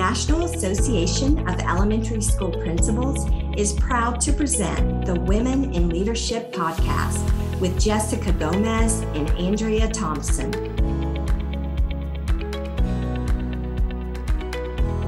National 0.00 0.44
Association 0.44 1.46
of 1.46 1.60
Elementary 1.60 2.22
School 2.22 2.52
Principals 2.52 3.28
is 3.58 3.74
proud 3.74 4.18
to 4.22 4.32
present 4.32 5.04
the 5.04 5.20
Women 5.20 5.74
in 5.74 5.90
Leadership 5.90 6.54
podcast 6.54 7.20
with 7.60 7.78
Jessica 7.78 8.32
Gomez 8.32 9.02
and 9.14 9.28
Andrea 9.32 9.90
Thompson. 9.90 10.50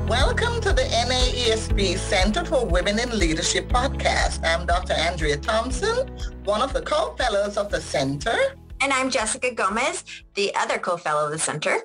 Welcome 0.07 0.61
to 0.61 0.75
the 0.75 0.87
NAESP 1.09 1.97
Center 1.97 2.45
for 2.45 2.67
Women 2.67 2.99
in 2.99 3.19
Leadership 3.19 3.71
podcast. 3.71 4.45
I'm 4.45 4.67
Dr. 4.67 4.93
Andrea 4.93 5.39
Thompson, 5.39 6.07
one 6.45 6.61
of 6.61 6.75
the 6.75 6.83
co-fellows 6.83 7.57
of 7.57 7.71
the 7.71 7.81
center. 7.81 8.37
And 8.83 8.93
I'm 8.93 9.09
Jessica 9.09 9.55
Gomez, 9.55 10.05
the 10.35 10.55
other 10.55 10.79
co-fellow 10.79 11.25
of 11.25 11.33
the 11.33 11.39
center. 11.39 11.79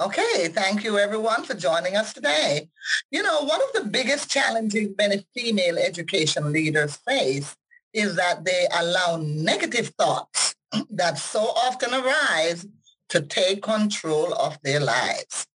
Okay, 0.00 0.48
thank 0.48 0.82
you 0.82 0.98
everyone 0.98 1.44
for 1.44 1.54
joining 1.54 1.94
us 1.94 2.12
today. 2.12 2.68
You 3.12 3.22
know, 3.22 3.42
one 3.44 3.60
of 3.62 3.72
the 3.74 3.88
biggest 3.88 4.28
challenges 4.28 4.88
many 4.98 5.24
female 5.36 5.78
education 5.78 6.52
leaders 6.52 6.96
face 6.96 7.56
is 7.92 8.16
that 8.16 8.44
they 8.44 8.66
allow 8.74 9.18
negative 9.22 9.92
thoughts 9.96 10.56
that 10.90 11.16
so 11.16 11.42
often 11.42 11.94
arise 11.94 12.66
to 13.10 13.20
take 13.20 13.62
control 13.62 14.34
of 14.34 14.58
their 14.64 14.80
lives. 14.80 15.46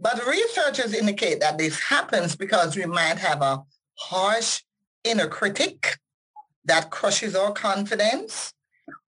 But 0.00 0.26
researchers 0.26 0.92
indicate 0.92 1.38
that 1.38 1.58
this 1.58 1.78
happens 1.78 2.34
because 2.34 2.76
we 2.76 2.86
might 2.86 3.18
have 3.18 3.40
a 3.40 3.62
harsh 4.00 4.62
inner 5.04 5.28
critic 5.28 6.00
that 6.64 6.90
crushes 6.90 7.36
our 7.36 7.52
confidence 7.52 8.52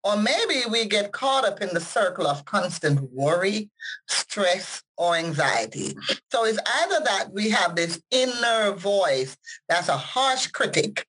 or 0.03 0.17
maybe 0.17 0.63
we 0.71 0.87
get 0.87 1.13
caught 1.13 1.45
up 1.45 1.61
in 1.61 1.73
the 1.75 1.81
circle 1.81 2.27
of 2.27 2.45
constant 2.45 3.13
worry, 3.13 3.71
stress, 4.09 4.83
or 4.97 5.17
anxiety. 5.17 5.97
So 6.31 6.45
it's 6.45 6.59
either 6.83 7.05
that 7.05 7.33
we 7.33 7.51
have 7.51 7.75
this 7.75 8.01
inner 8.11 8.73
voice 8.73 9.37
that's 9.69 9.89
a 9.89 9.97
harsh 9.97 10.49
critic, 10.49 11.07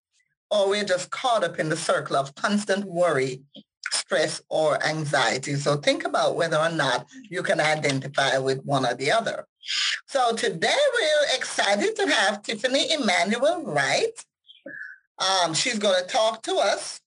or 0.49 0.69
we're 0.69 0.85
just 0.85 1.09
caught 1.11 1.43
up 1.43 1.59
in 1.59 1.69
the 1.69 1.77
circle 1.77 2.15
of 2.15 2.35
constant 2.35 2.85
worry, 2.85 3.41
stress, 3.91 4.41
or 4.49 4.83
anxiety. 4.85 5.55
So 5.55 5.77
think 5.77 6.05
about 6.05 6.35
whether 6.35 6.57
or 6.57 6.71
not 6.71 7.07
you 7.29 7.43
can 7.43 7.59
identify 7.59 8.37
with 8.37 8.63
one 8.63 8.85
or 8.85 8.93
the 8.93 9.11
other. 9.11 9.45
So 10.07 10.33
today 10.35 10.77
we're 10.93 11.35
excited 11.35 11.95
to 11.95 12.07
have 12.07 12.43
Tiffany 12.43 12.91
Emanuel-Wright. 12.93 14.25
Um, 15.17 15.53
she's 15.53 15.79
going 15.79 16.01
to 16.01 16.07
talk 16.07 16.43
to 16.43 16.55
us 16.55 17.01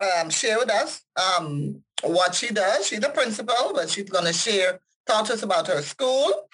um, 0.00 0.30
share 0.30 0.58
with 0.58 0.70
us 0.70 1.02
um, 1.16 1.82
what 2.02 2.34
she 2.34 2.48
does. 2.48 2.86
She's 2.86 3.04
a 3.04 3.10
principal, 3.10 3.72
but 3.74 3.90
she's 3.90 4.08
going 4.08 4.24
to 4.24 4.32
share, 4.32 4.80
talk 5.06 5.26
to 5.26 5.34
us 5.34 5.42
about 5.42 5.66
her 5.68 5.82
school. 5.82 6.48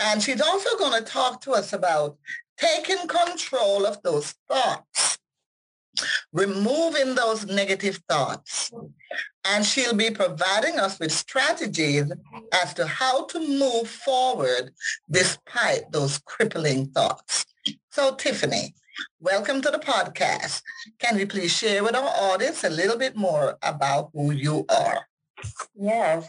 And 0.00 0.22
she's 0.22 0.40
also 0.40 0.76
going 0.78 1.02
to 1.02 1.10
talk 1.10 1.40
to 1.42 1.52
us 1.52 1.72
about 1.72 2.16
taking 2.56 3.06
control 3.06 3.86
of 3.86 4.02
those 4.02 4.34
thoughts, 4.48 5.18
removing 6.32 7.14
those 7.14 7.46
negative 7.46 8.00
thoughts. 8.08 8.70
And 9.44 9.64
she'll 9.64 9.94
be 9.94 10.10
providing 10.10 10.78
us 10.78 10.98
with 10.98 11.12
strategies 11.12 12.12
as 12.52 12.74
to 12.74 12.86
how 12.86 13.26
to 13.26 13.40
move 13.40 13.88
forward 13.88 14.72
despite 15.10 15.90
those 15.90 16.18
crippling 16.18 16.86
thoughts. 16.86 17.46
So 17.90 18.14
Tiffany, 18.14 18.74
Welcome 19.20 19.62
to 19.62 19.70
the 19.70 19.78
podcast. 19.78 20.62
Can 20.98 21.18
you 21.18 21.26
please 21.26 21.56
share 21.56 21.82
with 21.84 21.94
our 21.94 22.08
audience 22.08 22.64
a 22.64 22.70
little 22.70 22.96
bit 22.96 23.16
more 23.16 23.56
about 23.62 24.10
who 24.12 24.30
you 24.32 24.64
are? 24.68 25.06
Yes. 25.74 26.28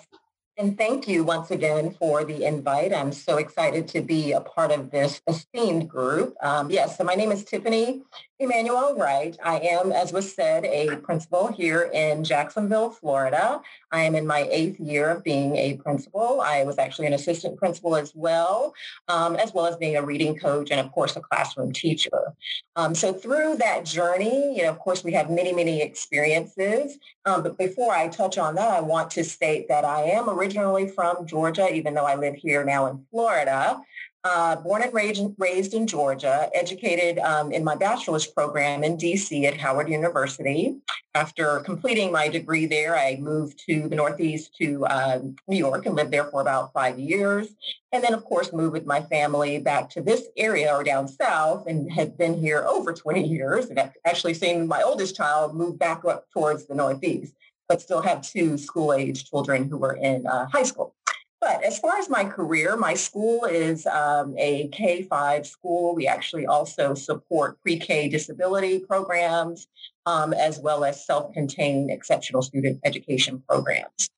And 0.59 0.77
thank 0.77 1.07
you 1.07 1.23
once 1.23 1.51
again 1.51 1.91
for 1.91 2.25
the 2.25 2.43
invite. 2.43 2.93
I'm 2.93 3.13
so 3.13 3.37
excited 3.37 3.87
to 3.87 4.01
be 4.01 4.33
a 4.33 4.41
part 4.41 4.71
of 4.71 4.91
this 4.91 5.21
esteemed 5.25 5.87
group. 5.87 6.35
Um, 6.43 6.69
yes, 6.69 6.97
so 6.97 7.05
my 7.05 7.15
name 7.15 7.31
is 7.31 7.45
Tiffany 7.45 8.01
Emanuel-Wright. 8.39 9.37
I 9.41 9.59
am, 9.59 9.93
as 9.93 10.11
was 10.11 10.33
said, 10.33 10.65
a 10.65 10.97
principal 10.97 11.47
here 11.47 11.89
in 11.93 12.25
Jacksonville, 12.25 12.89
Florida. 12.89 13.61
I 13.93 14.01
am 14.01 14.15
in 14.15 14.27
my 14.27 14.49
eighth 14.51 14.81
year 14.81 15.09
of 15.09 15.23
being 15.23 15.55
a 15.55 15.77
principal. 15.77 16.41
I 16.41 16.65
was 16.65 16.77
actually 16.77 17.07
an 17.07 17.13
assistant 17.13 17.57
principal 17.57 17.95
as 17.95 18.13
well, 18.13 18.73
um, 19.07 19.37
as 19.37 19.53
well 19.53 19.65
as 19.65 19.77
being 19.77 19.95
a 19.95 20.03
reading 20.03 20.35
coach 20.37 20.71
and, 20.71 20.79
of 20.81 20.91
course, 20.91 21.15
a 21.15 21.21
classroom 21.21 21.71
teacher. 21.71 22.33
Um, 22.75 22.95
so 22.95 23.13
through 23.13 23.57
that 23.57 23.85
journey, 23.85 24.57
you 24.57 24.63
know, 24.63 24.71
of 24.71 24.79
course, 24.79 25.05
we 25.05 25.13
have 25.13 25.29
many, 25.29 25.53
many 25.53 25.81
experiences. 25.81 26.97
Um, 27.29 27.43
but 27.43 27.57
before 27.57 27.93
I 27.93 28.07
touch 28.07 28.37
on 28.37 28.55
that, 28.55 28.71
I 28.71 28.81
want 28.81 29.11
to 29.11 29.23
state 29.23 29.67
that 29.67 29.85
I 29.85 30.01
am 30.01 30.29
originally 30.29 30.87
from 30.87 31.27
Georgia, 31.27 31.73
even 31.73 31.93
though 31.93 32.05
I 32.05 32.15
live 32.15 32.35
here 32.35 32.65
now 32.65 32.87
in 32.87 33.05
Florida. 33.11 33.79
Uh, 34.25 34.57
born 34.57 34.81
and 34.81 34.93
raised, 34.93 35.23
raised 35.37 35.73
in 35.73 35.87
Georgia, 35.87 36.49
educated 36.53 37.19
um, 37.19 37.53
in 37.53 37.63
my 37.63 37.73
bachelor's 37.73 38.27
program 38.27 38.83
in 38.83 38.97
DC 38.97 39.45
at 39.45 39.55
Howard 39.55 39.87
University. 39.87 40.75
After 41.15 41.61
completing 41.61 42.11
my 42.11 42.27
degree 42.27 42.65
there, 42.65 42.97
I 42.97 43.15
moved 43.15 43.63
to 43.67 43.87
the 43.87 43.95
Northeast 43.95 44.53
to 44.57 44.85
uh, 44.87 45.19
New 45.47 45.57
York 45.57 45.85
and 45.85 45.95
lived 45.95 46.11
there 46.11 46.25
for 46.25 46.41
about 46.41 46.73
five 46.73 46.99
years. 46.99 47.47
And 47.93 48.03
then, 48.03 48.13
of 48.13 48.25
course, 48.25 48.51
moved 48.51 48.73
with 48.73 48.85
my 48.85 49.01
family 49.03 49.57
back 49.57 49.89
to 49.91 50.01
this 50.01 50.27
area 50.35 50.75
or 50.75 50.83
down 50.83 51.07
south 51.07 51.65
and 51.67 51.89
have 51.93 52.17
been 52.17 52.37
here 52.37 52.65
over 52.67 52.91
20 52.91 53.25
years. 53.25 53.67
And 53.67 53.79
I've 53.79 53.93
actually 54.03 54.33
seen 54.33 54.67
my 54.67 54.81
oldest 54.81 55.15
child 55.15 55.55
move 55.55 55.79
back 55.79 56.03
up 56.03 56.25
towards 56.33 56.67
the 56.67 56.75
Northeast, 56.75 57.35
but 57.69 57.81
still 57.81 58.01
have 58.01 58.21
two 58.21 58.57
school-age 58.57 59.29
children 59.29 59.69
who 59.69 59.81
are 59.85 59.95
in 59.95 60.27
uh, 60.27 60.47
high 60.47 60.63
school. 60.63 60.93
But 61.41 61.63
as 61.63 61.79
far 61.79 61.97
as 61.97 62.09
my 62.09 62.25
career, 62.25 62.75
my 62.75 62.95
school 62.95 63.45
is 63.45 63.85
um, 63.85 64.35
a 64.37 64.67
K-5 64.69 65.45
school. 65.45 65.95
We 65.95 66.05
actually 66.05 66.45
also 66.45 66.93
support 66.93 67.61
pre-K 67.61 68.09
disability 68.09 68.79
programs 68.79 69.67
um, 70.05 70.33
as 70.33 70.59
well 70.59 70.83
as 70.83 71.05
self-contained 71.05 71.91
exceptional 71.91 72.41
student 72.41 72.79
education 72.83 73.41
programs. 73.47 74.09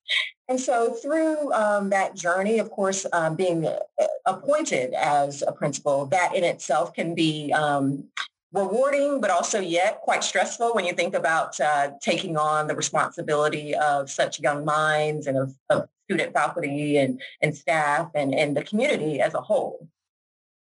And 0.48 0.60
so 0.60 0.94
through 0.94 1.52
um, 1.52 1.90
that 1.90 2.16
journey, 2.16 2.58
of 2.58 2.70
course, 2.70 3.06
um, 3.12 3.36
being 3.36 3.66
uh, 3.66 3.78
appointed 4.26 4.92
as 4.92 5.42
a 5.46 5.52
principal, 5.52 6.06
that 6.06 6.34
in 6.34 6.42
itself 6.42 6.92
can 6.92 7.14
be 7.14 7.52
um, 7.52 8.04
rewarding, 8.52 9.20
but 9.20 9.30
also 9.30 9.60
yet 9.60 10.00
quite 10.00 10.24
stressful 10.24 10.74
when 10.74 10.84
you 10.84 10.92
think 10.92 11.14
about 11.14 11.58
uh, 11.60 11.92
taking 12.02 12.36
on 12.36 12.66
the 12.66 12.74
responsibility 12.74 13.74
of 13.74 14.10
such 14.10 14.40
young 14.40 14.64
minds 14.64 15.26
and 15.26 15.38
of, 15.38 15.54
of 15.70 15.88
student 16.12 16.34
faculty 16.34 16.98
and, 16.98 17.20
and 17.40 17.56
staff 17.56 18.10
and, 18.14 18.34
and 18.34 18.56
the 18.56 18.62
community 18.62 19.20
as 19.20 19.34
a 19.34 19.40
whole. 19.40 19.88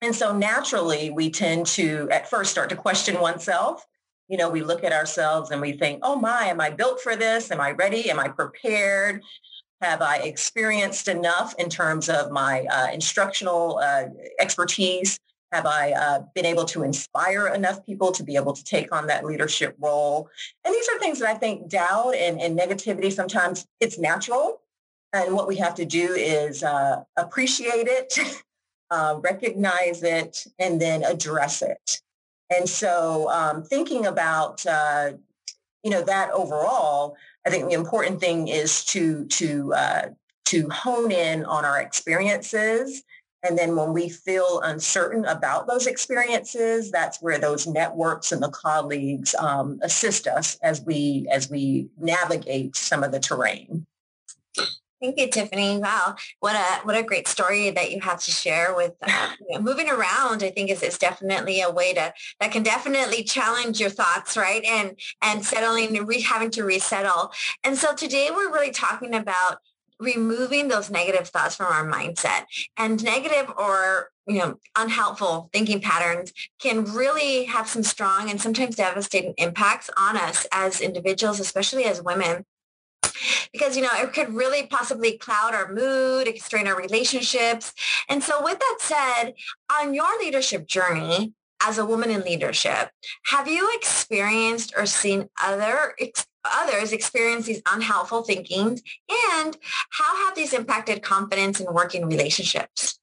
And 0.02 0.16
so 0.16 0.36
naturally, 0.36 1.10
we 1.10 1.30
tend 1.30 1.66
to 1.68 2.08
at 2.12 2.30
first 2.30 2.52
start 2.52 2.70
to 2.70 2.76
question 2.76 3.20
oneself. 3.20 3.86
You 4.28 4.38
know, 4.38 4.50
we 4.50 4.62
look 4.62 4.84
at 4.84 4.94
ourselves 4.94 5.52
and 5.52 5.62
we 5.62 5.74
think, 5.74 6.00
oh 6.04 6.16
my, 6.16 6.46
am 6.46 6.62
I 6.62 6.70
built 6.70 7.02
for 7.02 7.16
this? 7.16 7.52
Am 7.52 7.60
I 7.60 7.72
ready? 7.72 8.10
Am 8.10 8.20
I 8.20 8.30
prepared? 8.30 9.22
Have 9.82 10.02
I 10.02 10.18
experienced 10.18 11.08
enough 11.08 11.56
in 11.58 11.70
terms 11.70 12.08
of 12.08 12.32
my 12.32 12.66
uh, 12.72 12.88
instructional 12.94 13.80
uh, 13.80 14.06
expertise? 14.40 15.20
Have 15.52 15.66
I 15.66 15.92
uh, 15.92 16.22
been 16.34 16.46
able 16.46 16.66
to 16.66 16.84
inspire 16.84 17.48
enough 17.48 17.86
people 17.86 18.12
to 18.14 18.24
be 18.24 18.36
able 18.36 18.54
to 18.54 18.64
take 18.64 18.96
on 18.96 19.08
that 19.08 19.26
leadership 19.26 19.76
role? 19.80 20.30
And 20.64 20.74
these 20.74 20.88
are 20.90 21.00
things 21.00 21.20
that 21.20 21.30
I 21.30 21.34
think 21.34 21.68
doubt 21.68 22.16
and, 22.16 22.40
and 22.40 22.58
negativity 22.58 23.12
sometimes 23.12 23.66
it's 23.80 24.00
natural. 24.00 24.62
And 25.14 25.36
what 25.36 25.48
we 25.48 25.58
have 25.58 25.76
to 25.76 25.86
do 25.86 26.14
is 26.14 26.64
uh, 26.64 27.04
appreciate 27.18 27.88
it, 27.88 28.18
uh, 28.92 29.20
recognize 29.22 30.04
it, 30.04 30.46
and 30.60 30.80
then 30.82 31.04
address 31.04 31.62
it. 31.62 32.02
And 32.50 32.68
so 32.68 33.30
um, 33.30 33.64
thinking 33.64 34.06
about, 34.06 34.66
uh, 34.66 35.12
you 35.84 35.92
know, 35.92 36.02
that 36.04 36.32
overall, 36.32 37.16
I 37.46 37.50
think 37.50 37.68
the 37.68 37.76
important 37.76 38.20
thing 38.20 38.48
is 38.48 38.86
to, 38.86 39.26
to, 39.26 39.74
uh, 39.74 40.10
to 40.46 40.70
hone 40.70 41.12
in 41.12 41.46
on 41.46 41.66
our 41.66 41.82
experiences. 41.82 43.04
And 43.44 43.58
then 43.58 43.76
when 43.76 43.94
we 43.94 44.10
feel 44.10 44.62
uncertain 44.64 45.26
about 45.26 45.66
those 45.66 45.88
experiences, 45.88 46.92
that's 46.92 47.22
where 47.22 47.40
those 47.40 47.66
networks 47.66 48.32
and 48.32 48.44
the 48.44 48.50
colleagues 48.50 49.34
um, 49.36 49.80
assist 49.82 50.28
us 50.28 50.60
as 50.62 50.82
we 50.82 51.28
as 51.32 51.50
we 51.50 51.88
navigate 51.98 52.76
some 52.76 53.04
of 53.04 53.12
the 53.12 53.20
terrain. 53.20 53.88
Thank 55.02 55.18
you, 55.20 55.28
Tiffany. 55.30 55.80
Wow, 55.80 56.16
what 56.42 56.56
a 56.56 56.86
what 56.86 56.96
a 56.96 57.02
great 57.02 57.28
story 57.28 57.72
that 57.72 57.92
you 57.92 58.02
have 58.02 58.22
to 58.24 58.32
share 58.32 58.76
with 58.76 58.94
uh, 59.02 59.30
you 59.50 59.58
know, 59.58 59.62
moving 59.62 59.90
around. 59.90 60.44
I 60.44 60.52
think 60.52 60.70
is 60.70 60.84
is 60.84 61.00
definitely 61.00 61.60
a 61.62 61.72
way 61.72 61.94
to 61.94 62.14
that 62.40 62.52
can 62.52 62.62
definitely 62.62 63.24
challenge 63.24 63.80
your 63.80 63.90
thoughts, 63.90 64.38
right? 64.38 64.64
And 64.64 65.00
and 65.24 65.44
settling 65.44 66.06
re, 66.06 66.22
having 66.22 66.52
to 66.52 66.64
resettle. 66.64 67.32
And 67.64 67.76
so 67.78 67.96
today 67.96 68.30
we're 68.32 68.52
really 68.52 68.72
talking 68.72 69.16
about 69.16 69.58
removing 70.00 70.68
those 70.68 70.92
negative 70.92 71.30
thoughts 71.30 71.56
from 71.56 71.68
our 71.68 71.88
mindset 71.88 72.44
and 72.78 73.04
negative 73.04 73.52
or 73.58 74.10
you 74.28 74.38
know 74.40 74.56
unhelpful 74.76 75.50
thinking 75.54 75.80
patterns 75.80 76.34
can 76.60 76.84
really 76.86 77.46
have 77.46 77.68
some 77.68 77.84
strong 77.84 78.30
and 78.30 78.42
sometimes 78.42 78.76
devastating 78.76 79.34
impacts 79.38 79.90
on 79.98 80.18
us 80.18 80.48
as 80.52 80.82
individuals 80.82 81.40
especially 81.40 81.86
as 81.86 82.02
women 82.02 82.46
because, 83.52 83.76
you 83.76 83.84
know, 83.84 83.90
it 83.94 84.14
could 84.14 84.34
really 84.34 84.68
possibly 84.68 85.18
cloud 85.18 85.54
our 85.54 85.72
mood, 85.72 86.28
it 86.28 86.34
could 86.34 86.42
strain 86.42 86.68
our 86.68 86.76
relationships. 86.76 87.74
And 88.10 88.24
so 88.24 88.44
with 88.44 88.60
that 88.60 88.78
said, 88.80 89.34
on 89.72 89.94
your 89.94 90.20
leadership 90.20 90.68
journey, 90.68 91.34
as 91.64 91.78
a 91.78 91.86
woman 91.86 92.10
in 92.10 92.22
leadership, 92.22 92.90
have 93.26 93.48
you 93.48 93.70
experienced 93.76 94.74
or 94.76 94.86
seen 94.86 95.30
other 95.44 95.94
ex- 96.00 96.26
others 96.44 96.92
experience 96.92 97.46
these 97.46 97.62
unhelpful 97.72 98.24
thinkings 98.24 98.82
and 99.36 99.58
how 99.92 100.26
have 100.26 100.36
these 100.36 100.54
impacted 100.54 101.04
confidence 101.04 101.60
in 101.60 101.72
working 101.72 102.08
relationships? 102.08 103.00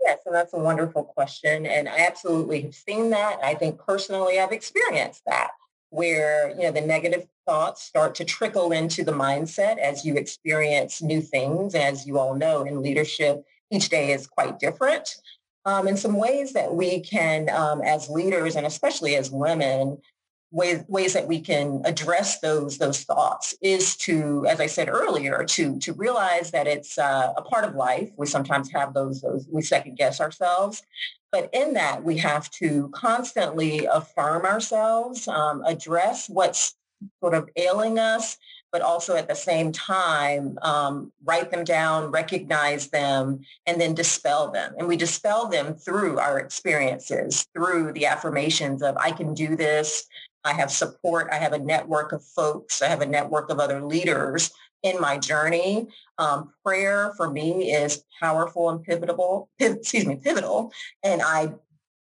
Yes, 0.00 0.20
and 0.24 0.34
that's 0.34 0.54
a 0.54 0.58
wonderful 0.58 1.04
question. 1.04 1.66
And 1.66 1.88
I 1.88 2.06
absolutely 2.06 2.62
have 2.62 2.74
seen 2.74 3.10
that. 3.10 3.38
I 3.42 3.54
think 3.54 3.80
personally 3.80 4.38
I've 4.38 4.52
experienced 4.52 5.22
that 5.26 5.50
where, 5.90 6.50
you 6.50 6.62
know, 6.62 6.72
the 6.72 6.80
negative 6.80 7.26
thoughts 7.46 7.82
start 7.82 8.14
to 8.14 8.24
trickle 8.24 8.72
into 8.72 9.04
the 9.04 9.12
mindset 9.12 9.78
as 9.78 10.04
you 10.04 10.16
experience 10.16 11.02
new 11.02 11.20
things. 11.20 11.74
As 11.74 12.06
you 12.06 12.18
all 12.18 12.34
know, 12.34 12.62
in 12.62 12.80
leadership, 12.80 13.44
each 13.70 13.88
day 13.88 14.12
is 14.12 14.26
quite 14.26 14.58
different. 14.58 15.16
Um, 15.64 15.86
and 15.86 15.98
some 15.98 16.16
ways 16.16 16.52
that 16.54 16.74
we 16.74 17.00
can, 17.00 17.50
um, 17.50 17.82
as 17.82 18.08
leaders 18.08 18.56
and 18.56 18.66
especially 18.66 19.16
as 19.16 19.30
women, 19.30 19.98
ways, 20.50 20.82
ways 20.88 21.12
that 21.12 21.26
we 21.26 21.40
can 21.40 21.82
address 21.84 22.40
those 22.40 22.78
those 22.78 23.02
thoughts 23.02 23.54
is 23.60 23.96
to, 23.98 24.46
as 24.48 24.60
I 24.60 24.66
said 24.66 24.88
earlier, 24.88 25.44
to 25.44 25.78
to 25.80 25.92
realize 25.92 26.50
that 26.52 26.66
it's 26.66 26.98
uh, 26.98 27.34
a 27.36 27.42
part 27.42 27.64
of 27.64 27.74
life. 27.74 28.10
We 28.16 28.26
sometimes 28.26 28.70
have 28.72 28.94
those 28.94 29.20
those 29.20 29.46
we 29.50 29.62
second 29.62 29.96
guess 29.96 30.20
ourselves, 30.20 30.82
but 31.32 31.50
in 31.52 31.74
that 31.74 32.02
we 32.02 32.18
have 32.18 32.50
to 32.50 32.88
constantly 32.94 33.86
affirm 33.86 34.44
ourselves, 34.44 35.28
um, 35.28 35.62
address 35.64 36.28
what's 36.28 36.74
sort 37.20 37.34
of 37.34 37.48
ailing 37.56 37.98
us, 37.98 38.36
but 38.72 38.82
also 38.82 39.16
at 39.16 39.28
the 39.28 39.34
same 39.34 39.72
time 39.72 40.58
um, 40.62 41.12
write 41.24 41.50
them 41.50 41.64
down, 41.64 42.10
recognize 42.10 42.88
them, 42.88 43.40
and 43.66 43.80
then 43.80 43.94
dispel 43.94 44.50
them. 44.50 44.74
And 44.78 44.86
we 44.86 44.96
dispel 44.96 45.48
them 45.48 45.74
through 45.74 46.18
our 46.18 46.38
experiences, 46.38 47.46
through 47.54 47.92
the 47.92 48.06
affirmations 48.06 48.82
of 48.82 48.96
I 48.96 49.12
can 49.12 49.34
do 49.34 49.56
this, 49.56 50.06
I 50.44 50.52
have 50.54 50.70
support. 50.70 51.28
I 51.30 51.36
have 51.36 51.52
a 51.52 51.58
network 51.58 52.12
of 52.12 52.24
folks. 52.24 52.82
I 52.82 52.88
have 52.88 53.02
a 53.02 53.06
network 53.06 53.50
of 53.50 53.60
other 53.60 53.82
leaders 53.82 54.50
in 54.82 55.00
my 55.00 55.18
journey. 55.18 55.88
Um, 56.20 56.52
prayer 56.64 57.12
for 57.16 57.30
me 57.30 57.72
is 57.72 58.04
powerful 58.20 58.68
and 58.70 58.84
pivotal. 58.84 59.48
Excuse 59.58 60.06
me, 60.06 60.16
pivotal. 60.16 60.70
And 61.02 61.22
I 61.22 61.54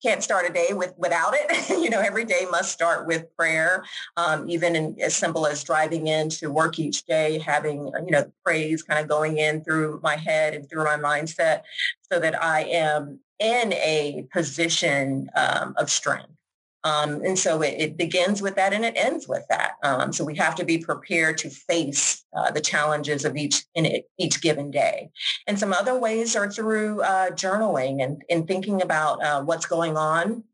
can't 0.02 0.22
start 0.22 0.48
a 0.48 0.52
day 0.52 0.72
with 0.72 0.94
without 0.96 1.34
it. 1.34 1.68
you 1.82 1.90
know, 1.90 2.00
every 2.00 2.24
day 2.24 2.46
must 2.50 2.72
start 2.72 3.06
with 3.06 3.34
prayer. 3.36 3.84
Um, 4.16 4.48
even 4.50 4.74
in, 4.74 4.96
as 5.00 5.14
simple 5.14 5.46
as 5.46 5.62
driving 5.62 6.08
in 6.08 6.28
to 6.30 6.50
work 6.50 6.78
each 6.78 7.04
day, 7.04 7.38
having 7.38 7.86
you 8.04 8.10
know 8.10 8.30
praise 8.44 8.82
kind 8.82 9.00
of 9.00 9.08
going 9.08 9.38
in 9.38 9.62
through 9.62 10.00
my 10.02 10.16
head 10.16 10.54
and 10.54 10.68
through 10.68 10.84
my 10.84 10.96
mindset, 10.96 11.62
so 12.10 12.18
that 12.18 12.42
I 12.42 12.62
am 12.64 13.20
in 13.38 13.72
a 13.74 14.26
position 14.32 15.30
um, 15.36 15.74
of 15.76 15.90
strength. 15.90 16.39
Um, 16.82 17.22
and 17.22 17.38
so 17.38 17.62
it, 17.62 17.74
it, 17.78 17.96
begins 17.98 18.40
with 18.40 18.54
that 18.54 18.72
and 18.72 18.84
it 18.84 18.94
ends 18.96 19.28
with 19.28 19.44
that. 19.50 19.72
Um, 19.82 20.12
so 20.12 20.24
we 20.24 20.34
have 20.36 20.54
to 20.54 20.64
be 20.64 20.78
prepared 20.78 21.36
to 21.38 21.50
face 21.50 22.24
uh, 22.34 22.50
the 22.50 22.60
challenges 22.60 23.26
of 23.26 23.36
each 23.36 23.64
in 23.74 23.84
it, 23.84 24.08
each 24.18 24.40
given 24.40 24.70
day. 24.70 25.10
And 25.46 25.58
some 25.58 25.74
other 25.74 25.98
ways 25.98 26.36
are 26.36 26.50
through 26.50 27.02
uh, 27.02 27.30
journaling 27.30 28.02
and, 28.02 28.22
and 28.30 28.48
thinking 28.48 28.80
about 28.80 29.22
uh, 29.22 29.42
what's 29.42 29.66
going 29.66 29.98
on 29.98 30.44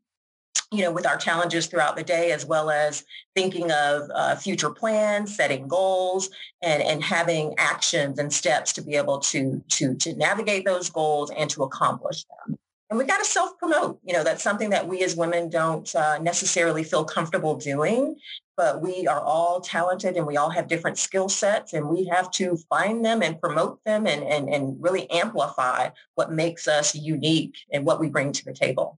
you 0.69 0.81
know, 0.81 0.91
with 0.91 1.07
our 1.07 1.15
challenges 1.15 1.67
throughout 1.67 1.95
the 1.95 2.03
day, 2.03 2.33
as 2.33 2.45
well 2.45 2.69
as 2.69 3.05
thinking 3.35 3.71
of 3.71 4.09
uh, 4.13 4.35
future 4.35 4.69
plans, 4.69 5.33
setting 5.33 5.65
goals, 5.65 6.29
and, 6.61 6.83
and 6.83 7.01
having 7.01 7.53
actions 7.57 8.19
and 8.19 8.33
steps 8.33 8.73
to 8.73 8.81
be 8.81 8.95
able 8.95 9.19
to, 9.19 9.63
to, 9.69 9.95
to 9.95 10.13
navigate 10.17 10.65
those 10.65 10.89
goals 10.89 11.31
and 11.31 11.49
to 11.49 11.63
accomplish 11.63 12.25
them 12.25 12.57
and 12.89 12.97
we 12.97 13.05
got 13.05 13.17
to 13.17 13.25
self-promote. 13.25 13.99
You 14.03 14.13
know, 14.13 14.23
that's 14.23 14.43
something 14.43 14.69
that 14.69 14.87
we 14.87 15.03
as 15.03 15.15
women 15.15 15.49
don't 15.49 15.93
uh, 15.93 16.19
necessarily 16.19 16.83
feel 16.83 17.03
comfortable 17.03 17.55
doing, 17.55 18.15
but 18.55 18.81
we 18.81 19.07
are 19.07 19.21
all 19.21 19.59
talented 19.59 20.15
and 20.15 20.25
we 20.25 20.37
all 20.37 20.49
have 20.49 20.67
different 20.67 20.97
skill 20.97 21.27
sets 21.27 21.73
and 21.73 21.89
we 21.89 22.05
have 22.05 22.31
to 22.31 22.57
find 22.69 23.03
them 23.03 23.21
and 23.21 23.41
promote 23.41 23.83
them 23.83 24.07
and, 24.07 24.23
and, 24.23 24.47
and 24.49 24.81
really 24.81 25.09
amplify 25.11 25.89
what 26.15 26.31
makes 26.31 26.67
us 26.67 26.95
unique 26.95 27.57
and 27.71 27.85
what 27.85 27.99
we 27.99 28.07
bring 28.07 28.31
to 28.31 28.45
the 28.45 28.53
table. 28.53 28.97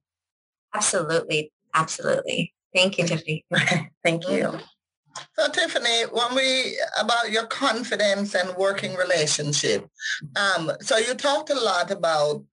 Absolutely. 0.73 1.51
Absolutely. 1.73 2.53
Thank 2.75 2.97
you, 2.97 3.05
Tiffany. 3.05 3.45
Thank 4.03 4.27
you. 4.29 4.59
So 5.37 5.49
Tiffany, 5.49 6.03
when 6.11 6.35
we 6.35 6.79
about 6.99 7.31
your 7.31 7.47
confidence 7.47 8.35
and 8.35 8.55
working 8.55 8.95
relationship, 8.95 9.87
um, 10.35 10.71
so 10.81 10.97
you 10.97 11.13
talked 11.15 11.49
a 11.49 11.59
lot 11.59 11.91
about 11.91 12.43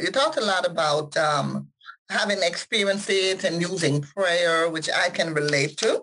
you 0.00 0.10
talked 0.10 0.36
a 0.36 0.44
lot 0.44 0.66
about 0.66 1.16
um, 1.16 1.68
having 2.08 2.42
experienced 2.42 3.10
it 3.10 3.44
and 3.44 3.60
using 3.60 4.02
prayer, 4.02 4.68
which 4.68 4.88
I 4.90 5.10
can 5.10 5.34
relate 5.34 5.76
to, 5.78 6.02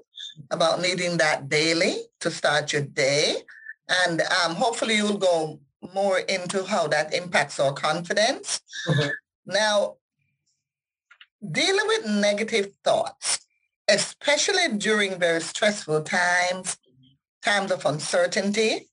about 0.51 0.81
needing 0.81 1.17
that 1.17 1.49
daily 1.49 1.97
to 2.19 2.31
start 2.31 2.73
your 2.73 2.83
day. 2.83 3.37
And 4.05 4.21
um, 4.21 4.55
hopefully 4.55 4.95
you'll 4.95 5.17
go 5.17 5.59
more 5.93 6.19
into 6.19 6.63
how 6.65 6.87
that 6.87 7.13
impacts 7.13 7.59
our 7.59 7.73
confidence. 7.73 8.61
Mm-hmm. 8.87 9.09
Now, 9.45 9.95
dealing 11.51 11.87
with 11.87 12.05
negative 12.05 12.73
thoughts, 12.83 13.39
especially 13.87 14.77
during 14.77 15.19
very 15.19 15.41
stressful 15.41 16.03
times, 16.03 16.77
times 17.43 17.71
of 17.71 17.85
uncertainty, 17.85 18.89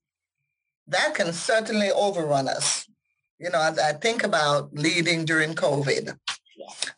that 0.87 1.15
can 1.15 1.33
certainly 1.33 1.91
overrun 1.91 2.49
us 2.49 2.87
you 3.39 3.51
know, 3.51 3.61
as 3.61 3.79
I 3.79 3.93
think 3.93 4.25
about 4.25 4.73
leading 4.73 5.25
during 5.25 5.55
COVID. 5.55 6.17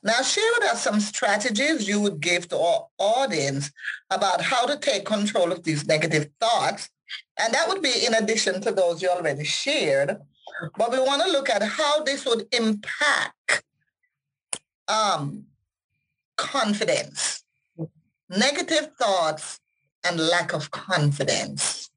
Now, 0.03 0.23
share 0.23 0.51
with 0.59 0.69
us 0.71 0.83
some 0.83 1.01
strategies 1.01 1.89
you 1.89 2.01
would 2.01 2.21
give 2.21 2.49
to 2.49 2.59
our 2.59 2.87
audience 2.99 3.71
about 4.11 4.41
how 4.41 4.67
to 4.67 4.79
take 4.79 5.05
control 5.05 5.53
of 5.53 5.65
these 5.65 5.87
negative 5.87 6.31
thoughts. 6.41 6.91
And 7.39 7.53
that 7.53 7.69
would 7.69 7.83
be 7.83 8.07
in 8.07 8.15
addition 8.15 8.61
to 8.63 8.71
those 8.71 9.03
you 9.03 9.09
already 9.09 9.45
shared. 9.45 10.17
But 10.77 10.93
we 10.93 11.01
want 11.01 11.23
to 11.23 11.31
look 11.31 11.51
at 11.51 11.63
how 11.63 12.03
this 12.03 12.25
would 12.25 12.47
impact 12.53 13.65
um, 14.87 15.45
confidence, 16.37 17.45
negative 18.31 18.91
thoughts, 18.99 19.61
and 20.05 20.19
lack 20.19 20.53
of 20.53 20.71
confidence. 20.71 21.91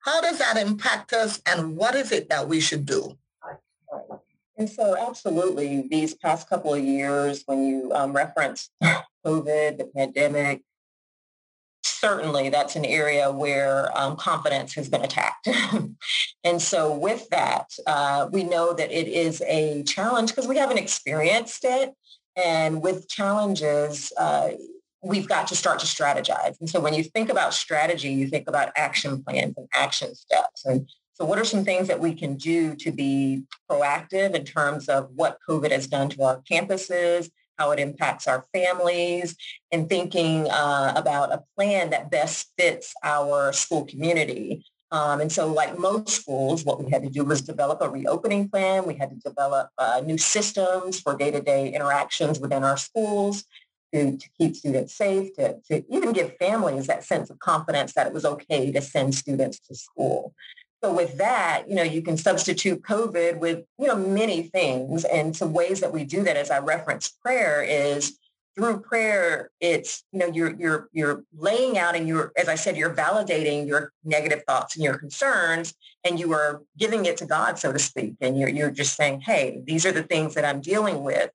How 0.00 0.20
does 0.20 0.38
that 0.38 0.56
impact 0.56 1.12
us 1.12 1.40
and 1.46 1.76
what 1.76 1.94
is 1.94 2.12
it 2.12 2.28
that 2.28 2.48
we 2.48 2.60
should 2.60 2.86
do? 2.86 3.16
And 4.60 4.68
so 4.68 4.94
absolutely, 4.94 5.88
these 5.88 6.12
past 6.12 6.46
couple 6.46 6.74
of 6.74 6.84
years, 6.84 7.44
when 7.46 7.66
you 7.66 7.92
um, 7.94 8.12
reference 8.12 8.68
COVID, 9.24 9.78
the 9.78 9.90
pandemic, 9.96 10.60
certainly 11.82 12.50
that's 12.50 12.76
an 12.76 12.84
area 12.84 13.32
where 13.32 13.90
um, 13.96 14.16
confidence 14.16 14.74
has 14.74 14.90
been 14.90 15.02
attacked. 15.02 15.48
and 16.44 16.60
so 16.60 16.94
with 16.94 17.26
that, 17.30 17.70
uh, 17.86 18.28
we 18.30 18.44
know 18.44 18.74
that 18.74 18.92
it 18.92 19.08
is 19.08 19.42
a 19.48 19.82
challenge 19.84 20.28
because 20.28 20.46
we 20.46 20.58
haven't 20.58 20.76
experienced 20.76 21.64
it. 21.64 21.94
And 22.36 22.82
with 22.82 23.08
challenges, 23.08 24.12
uh, 24.18 24.50
we've 25.02 25.26
got 25.26 25.46
to 25.46 25.56
start 25.56 25.78
to 25.78 25.86
strategize. 25.86 26.60
And 26.60 26.68
so 26.68 26.80
when 26.80 26.92
you 26.92 27.02
think 27.02 27.30
about 27.30 27.54
strategy, 27.54 28.10
you 28.10 28.28
think 28.28 28.46
about 28.46 28.72
action 28.76 29.24
plans 29.24 29.54
and 29.56 29.68
action 29.74 30.14
steps. 30.14 30.66
And 30.66 30.86
so 31.20 31.26
what 31.26 31.38
are 31.38 31.44
some 31.44 31.66
things 31.66 31.86
that 31.88 32.00
we 32.00 32.14
can 32.14 32.36
do 32.36 32.74
to 32.76 32.90
be 32.90 33.42
proactive 33.70 34.34
in 34.34 34.44
terms 34.46 34.88
of 34.88 35.10
what 35.14 35.36
COVID 35.46 35.70
has 35.70 35.86
done 35.86 36.08
to 36.10 36.22
our 36.22 36.40
campuses, 36.50 37.30
how 37.58 37.72
it 37.72 37.78
impacts 37.78 38.26
our 38.26 38.46
families, 38.54 39.36
and 39.70 39.86
thinking 39.86 40.50
uh, 40.50 40.94
about 40.96 41.30
a 41.30 41.44
plan 41.54 41.90
that 41.90 42.10
best 42.10 42.50
fits 42.56 42.94
our 43.04 43.52
school 43.52 43.84
community. 43.84 44.64
Um, 44.92 45.20
and 45.20 45.30
so 45.30 45.52
like 45.52 45.78
most 45.78 46.08
schools, 46.08 46.64
what 46.64 46.82
we 46.82 46.90
had 46.90 47.02
to 47.02 47.10
do 47.10 47.22
was 47.22 47.42
develop 47.42 47.82
a 47.82 47.90
reopening 47.90 48.48
plan. 48.48 48.86
We 48.86 48.94
had 48.94 49.10
to 49.10 49.16
develop 49.16 49.68
uh, 49.76 50.00
new 50.02 50.16
systems 50.16 51.00
for 51.00 51.14
day-to-day 51.14 51.74
interactions 51.74 52.40
within 52.40 52.64
our 52.64 52.78
schools 52.78 53.44
to, 53.92 54.16
to 54.16 54.28
keep 54.38 54.56
students 54.56 54.94
safe, 54.94 55.34
to, 55.34 55.60
to 55.68 55.84
even 55.94 56.12
give 56.12 56.36
families 56.38 56.86
that 56.86 57.04
sense 57.04 57.28
of 57.28 57.38
confidence 57.40 57.92
that 57.92 58.06
it 58.06 58.14
was 58.14 58.24
okay 58.24 58.72
to 58.72 58.80
send 58.80 59.14
students 59.14 59.60
to 59.60 59.74
school. 59.74 60.34
So 60.82 60.94
with 60.94 61.18
that, 61.18 61.68
you 61.68 61.74
know, 61.74 61.82
you 61.82 62.00
can 62.00 62.16
substitute 62.16 62.82
COVID 62.82 63.38
with, 63.38 63.64
you 63.78 63.86
know, 63.86 63.96
many 63.96 64.44
things. 64.44 65.04
And 65.04 65.36
some 65.36 65.52
ways 65.52 65.80
that 65.80 65.92
we 65.92 66.04
do 66.04 66.22
that, 66.22 66.36
as 66.36 66.50
I 66.50 66.58
referenced 66.60 67.20
prayer, 67.20 67.62
is 67.62 68.18
through 68.56 68.80
prayer, 68.80 69.50
it's, 69.60 70.04
you 70.10 70.18
know, 70.20 70.26
you're 70.26 70.54
you're 70.56 70.88
you're 70.92 71.22
laying 71.36 71.76
out 71.76 71.94
and 71.94 72.08
you're, 72.08 72.32
as 72.36 72.48
I 72.48 72.54
said, 72.54 72.76
you're 72.76 72.94
validating 72.94 73.66
your 73.66 73.92
negative 74.04 74.42
thoughts 74.46 74.74
and 74.74 74.84
your 74.84 74.96
concerns 74.96 75.74
and 76.02 76.18
you 76.18 76.32
are 76.32 76.62
giving 76.78 77.04
it 77.04 77.18
to 77.18 77.26
God, 77.26 77.58
so 77.58 77.72
to 77.72 77.78
speak. 77.78 78.14
And 78.20 78.38
you're 78.38 78.48
you're 78.48 78.70
just 78.70 78.96
saying, 78.96 79.20
hey, 79.20 79.60
these 79.64 79.84
are 79.84 79.92
the 79.92 80.02
things 80.02 80.34
that 80.34 80.46
I'm 80.46 80.62
dealing 80.62 81.04
with. 81.04 81.30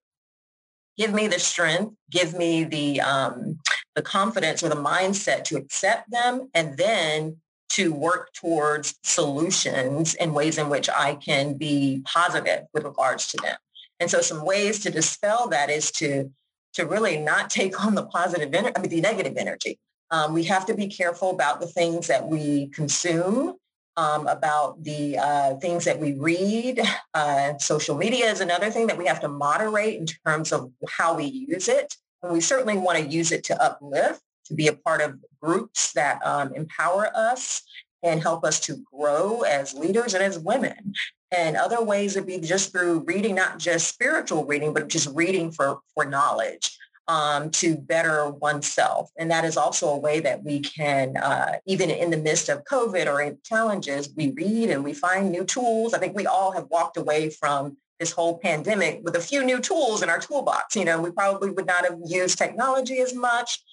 Give 0.98 1.14
me 1.14 1.28
the 1.28 1.40
strength, 1.40 1.94
give 2.10 2.34
me 2.34 2.64
the 2.64 3.02
um, 3.02 3.60
the 3.94 4.02
confidence 4.02 4.64
or 4.64 4.70
the 4.70 4.75
mindset 4.75 5.44
to 5.46 5.58
accept 5.58 6.10
them 6.10 6.50
and 6.54 6.78
then 6.78 7.38
to 7.75 7.94
work 7.94 8.32
towards 8.34 8.96
solutions 9.03 10.15
and 10.15 10.34
ways 10.34 10.58
in 10.58 10.70
which 10.70 10.89
I 10.89 11.15
can 11.15 11.55
be 11.58 12.01
positive 12.05 12.65
with 12.74 12.84
regards 12.84 13.27
to 13.27 13.38
them. 13.38 13.58
And 14.00 14.10
so 14.10 14.22
some 14.22 14.46
ways 14.46 14.79
to 14.82 14.89
dispel 14.89 15.48
that 15.50 15.70
is 15.70 15.91
to 15.94 16.32
to 16.74 16.86
really 16.86 17.17
not 17.17 17.50
take 17.50 17.86
on 17.86 17.96
the 17.96 18.05
positive 18.05 18.53
energy, 18.53 18.74
I 18.75 18.82
mean 18.82 18.91
the 18.91 19.00
negative 19.00 19.38
energy. 19.38 19.79
Um, 20.12 20.34
we 20.34 20.44
have 20.44 20.65
to 20.65 20.74
be 20.74 20.88
careful 20.88 21.29
about 21.29 21.62
the 21.62 21.67
things 21.67 22.08
that 22.08 22.27
we 22.27 22.67
consume, 22.67 23.55
um, 23.98 24.27
about 24.27 24.84
the 24.84 25.17
uh, 25.17 25.55
things 25.55 25.86
that 25.86 26.00
we 26.00 26.13
read. 26.13 26.82
Uh, 27.13 27.58
social 27.58 27.96
media 27.96 28.29
is 28.29 28.41
another 28.41 28.70
thing 28.70 28.88
that 28.88 28.98
we 28.98 29.05
have 29.05 29.22
to 29.22 29.29
moderate 29.29 30.00
in 30.00 30.05
terms 30.05 30.51
of 30.51 30.72
how 30.89 31.15
we 31.15 31.25
use 31.25 31.70
it. 31.70 31.96
And 32.22 32.34
we 32.34 32.41
certainly 32.41 32.77
want 32.77 33.00
to 33.00 33.05
use 33.05 33.32
it 33.32 33.46
to 33.46 33.63
uplift, 33.63 34.22
to 34.46 34.54
be 34.54 34.68
a 34.68 34.74
part 34.74 35.02
of 35.02 35.20
groups 35.42 35.94
that 35.94 36.25
um, 36.25 36.54
empower 36.54 37.10
us 37.16 37.62
and 38.04 38.22
help 38.22 38.46
us 38.46 38.60
to 38.62 38.84
grow 38.94 39.42
as 39.42 39.74
leaders 39.74 40.14
and 40.14 40.24
as 40.24 40.38
women. 40.38 40.94
And 41.32 41.58
other 41.58 41.84
ways 41.84 42.16
would 42.16 42.28
be 42.28 42.40
just 42.40 42.72
through 42.72 43.04
reading, 43.06 43.36
not 43.36 43.58
just 43.58 43.88
spiritual 43.88 44.46
reading, 44.46 44.74
but 44.74 44.88
just 44.88 45.10
reading 45.14 45.52
for, 45.52 45.80
for 45.94 46.06
knowledge 46.06 46.78
um, 47.08 47.50
to 47.52 47.75
better 47.75 48.30
oneself. 48.30 49.10
And 49.18 49.30
that 49.32 49.46
is 49.46 49.58
also 49.58 49.90
a 49.90 49.98
way 49.98 50.20
that 50.22 50.44
we 50.44 50.60
can, 50.60 51.18
uh, 51.18 51.58
even 51.66 51.90
in 51.90 52.10
the 52.10 52.18
midst 52.18 52.50
of 52.50 52.64
COVID 52.66 53.08
or 53.08 53.38
challenges, 53.44 54.10
we 54.16 54.32
read 54.32 54.70
and 54.70 54.84
we 54.84 54.94
find 54.94 55.32
new 55.32 55.44
tools. 55.44 55.94
I 55.94 56.00
think 56.00 56.16
we 56.16 56.25
all 56.25 56.52
have 56.52 56.68
walked 56.70 56.98
away 56.98 57.30
from 57.30 57.78
this 58.00 58.12
whole 58.12 58.38
pandemic 58.40 59.02
with 59.04 59.16
a 59.16 59.22
few 59.22 59.44
new 59.44 59.60
tools 59.60 60.04
in 60.04 60.10
our 60.10 60.20
toolbox. 60.20 60.75
You 60.75 60.86
know, 60.86 61.00
we 61.00 61.12
probably 61.12 61.52
would 61.52 61.68
not 61.68 61.86
have 61.86 61.98
used 62.06 62.38
technology 62.38 63.00
as 63.00 63.14
much. 63.14 63.64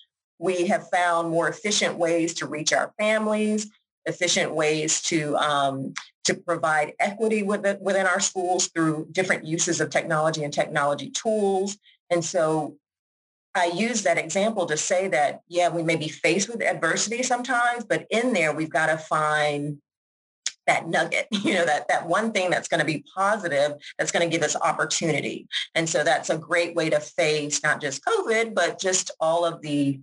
We 0.42 0.66
have 0.66 0.90
found 0.90 1.30
more 1.30 1.48
efficient 1.48 1.96
ways 1.96 2.34
to 2.34 2.46
reach 2.46 2.72
our 2.72 2.92
families, 2.98 3.70
efficient 4.06 4.52
ways 4.52 5.00
to 5.02 5.36
um, 5.36 5.94
to 6.24 6.34
provide 6.34 6.94
equity 6.98 7.44
within, 7.44 7.78
within 7.80 8.06
our 8.06 8.18
schools 8.18 8.66
through 8.66 9.06
different 9.12 9.44
uses 9.44 9.80
of 9.80 9.90
technology 9.90 10.42
and 10.42 10.52
technology 10.52 11.10
tools. 11.10 11.78
And 12.10 12.24
so 12.24 12.76
I 13.54 13.66
use 13.66 14.02
that 14.02 14.18
example 14.18 14.66
to 14.66 14.76
say 14.76 15.08
that, 15.08 15.42
yeah, 15.48 15.68
we 15.68 15.82
may 15.82 15.96
be 15.96 16.08
faced 16.08 16.48
with 16.48 16.62
adversity 16.62 17.22
sometimes, 17.22 17.84
but 17.84 18.06
in 18.10 18.32
there, 18.32 18.52
we've 18.52 18.70
got 18.70 18.86
to 18.86 18.98
find 18.98 19.78
that 20.66 20.88
nugget, 20.88 21.26
you 21.30 21.54
know, 21.54 21.66
that, 21.66 21.88
that 21.88 22.08
one 22.08 22.32
thing 22.32 22.50
that's 22.50 22.68
going 22.68 22.80
to 22.80 22.86
be 22.86 23.04
positive, 23.14 23.74
that's 23.98 24.12
going 24.12 24.28
to 24.28 24.34
give 24.34 24.44
us 24.44 24.56
opportunity. 24.56 25.46
And 25.74 25.88
so 25.88 26.02
that's 26.04 26.30
a 26.30 26.38
great 26.38 26.74
way 26.74 26.90
to 26.90 27.00
face 27.00 27.62
not 27.62 27.80
just 27.80 28.04
COVID, 28.04 28.54
but 28.54 28.80
just 28.80 29.10
all 29.20 29.44
of 29.44 29.60
the 29.60 30.00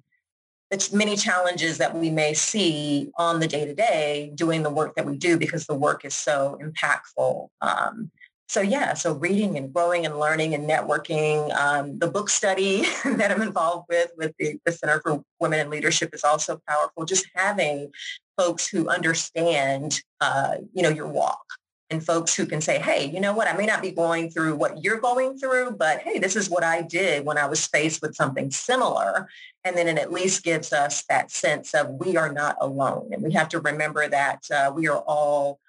it's 0.72 0.94
many 0.94 1.16
challenges 1.16 1.78
that 1.80 1.96
we 1.96 2.10
may 2.10 2.34
see 2.34 3.12
on 3.18 3.40
the 3.40 3.48
day 3.48 3.66
to 3.66 3.74
day 3.74 4.32
doing 4.36 4.64
the 4.64 4.70
work 4.70 4.96
that 4.96 5.06
we 5.06 5.18
do 5.18 5.38
because 5.38 5.66
the 5.66 5.76
work 5.76 6.06
is 6.06 6.16
so 6.16 6.60
impactful. 6.62 7.48
Um, 7.62 8.12
so 8.48 8.62
yeah, 8.62 8.96
so 8.96 9.14
reading 9.14 9.58
and 9.58 9.72
growing 9.72 10.06
and 10.06 10.20
learning 10.20 10.56
and 10.56 10.68
networking. 10.68 11.56
Um, 11.56 12.00
the 12.00 12.10
book 12.10 12.30
study 12.30 12.82
that 13.06 13.32
I'm 13.32 13.42
involved 13.42 13.86
with 13.90 14.12
with 14.18 14.34
the, 14.40 14.60
the 14.66 14.72
Center 14.72 15.02
for 15.02 15.24
Women 15.40 15.60
in 15.60 15.70
Leadership 15.70 16.10
is 16.14 16.24
also 16.24 16.60
powerful. 16.68 17.06
Just 17.06 17.28
having 17.36 17.92
folks 18.38 18.68
who 18.68 18.90
understand, 18.90 20.02
uh, 20.22 20.56
you 20.74 20.82
know, 20.82 20.90
your 20.90 21.08
walk 21.08 21.44
and 21.90 22.06
folks 22.06 22.36
who 22.36 22.46
can 22.46 22.62
say, 22.62 22.80
hey, 22.80 23.06
you 23.06 23.20
know 23.20 23.34
what, 23.34 23.48
I 23.48 23.58
may 23.58 23.66
not 23.66 23.82
be 23.82 23.92
going 23.92 24.30
through 24.30 24.56
what 24.56 24.84
you're 24.84 25.00
going 25.00 25.38
through, 25.40 25.72
but 25.72 26.00
hey, 26.00 26.20
this 26.20 26.36
is 26.36 26.50
what 26.50 26.64
I 26.64 26.82
did 26.84 27.26
when 27.26 27.38
I 27.38 27.48
was 27.48 27.66
faced 27.66 28.02
with 28.02 28.16
something 28.16 28.52
similar. 28.52 29.28
And 29.64 29.76
then 29.76 29.88
it 29.88 29.98
at 29.98 30.12
least 30.12 30.44
gives 30.44 30.72
us 30.72 31.04
that 31.10 31.32
sense 31.32 31.74
of 31.74 31.90
we 31.90 32.16
are 32.16 32.32
not 32.32 32.58
alone. 32.62 33.10
And 33.12 33.24
we 33.24 33.34
have 33.34 33.50
to 33.50 33.60
remember 33.60 34.08
that 34.08 34.44
uh, 34.52 34.72
we 34.74 34.88
are 34.88 35.00
all 35.00 35.60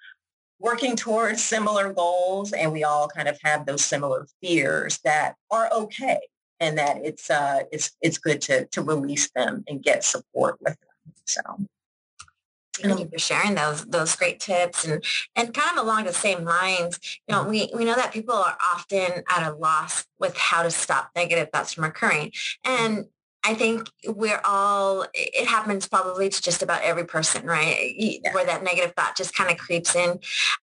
working 0.59 0.95
towards 0.95 1.43
similar 1.43 1.91
goals 1.91 2.53
and 2.53 2.71
we 2.71 2.83
all 2.83 3.07
kind 3.07 3.27
of 3.27 3.37
have 3.43 3.65
those 3.65 3.83
similar 3.83 4.27
fears 4.41 4.99
that 5.03 5.35
are 5.49 5.69
okay 5.71 6.19
and 6.59 6.77
that 6.77 6.97
it's 7.03 7.29
uh 7.31 7.61
it's 7.71 7.91
it's 8.01 8.19
good 8.19 8.39
to 8.39 8.65
to 8.67 8.81
release 8.81 9.29
them 9.31 9.63
and 9.67 9.81
get 9.81 10.03
support 10.03 10.57
with 10.61 10.79
them 10.79 11.13
so 11.25 11.41
Thank 12.81 12.99
you 12.99 13.09
for 13.09 13.19
sharing 13.19 13.55
those 13.55 13.85
those 13.85 14.15
great 14.15 14.39
tips 14.39 14.85
and 14.85 15.03
and 15.35 15.53
kind 15.53 15.77
of 15.77 15.83
along 15.85 16.05
the 16.05 16.13
same 16.13 16.43
lines. 16.43 16.99
You 17.27 17.35
know, 17.35 17.43
we 17.43 17.69
we 17.75 17.85
know 17.85 17.95
that 17.95 18.13
people 18.13 18.35
are 18.35 18.57
often 18.73 19.23
at 19.29 19.49
a 19.49 19.55
loss 19.55 20.05
with 20.19 20.37
how 20.37 20.63
to 20.63 20.71
stop 20.71 21.11
negative 21.15 21.49
thoughts 21.51 21.73
from 21.73 21.83
occurring, 21.83 22.31
and 22.63 23.05
I 23.43 23.55
think 23.55 23.89
we're 24.05 24.41
all, 24.45 25.05
it 25.13 25.47
happens 25.47 25.87
probably 25.87 26.29
to 26.29 26.41
just 26.41 26.61
about 26.61 26.83
every 26.83 27.05
person, 27.05 27.45
right? 27.47 27.91
Yeah. 27.95 28.33
Where 28.33 28.45
that 28.45 28.63
negative 28.63 28.93
thought 28.95 29.17
just 29.17 29.33
kind 29.33 29.49
of 29.49 29.57
creeps 29.57 29.95
in. 29.95 30.11
Um, 30.11 30.19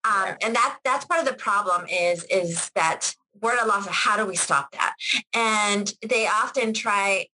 yeah. 0.05 0.37
And 0.43 0.55
that 0.55 0.79
that's 0.85 1.07
part 1.07 1.21
of 1.21 1.27
the 1.27 1.35
problem 1.35 1.87
is, 1.91 2.25
is 2.25 2.71
that 2.75 3.15
we're 3.41 3.57
at 3.57 3.65
a 3.65 3.67
loss 3.67 3.87
of 3.87 3.93
how 3.93 4.17
do 4.17 4.27
we 4.27 4.37
stop 4.37 4.73
that? 4.73 4.95
And 5.33 5.93
they 6.07 6.27
often 6.27 6.75
try 6.75 7.29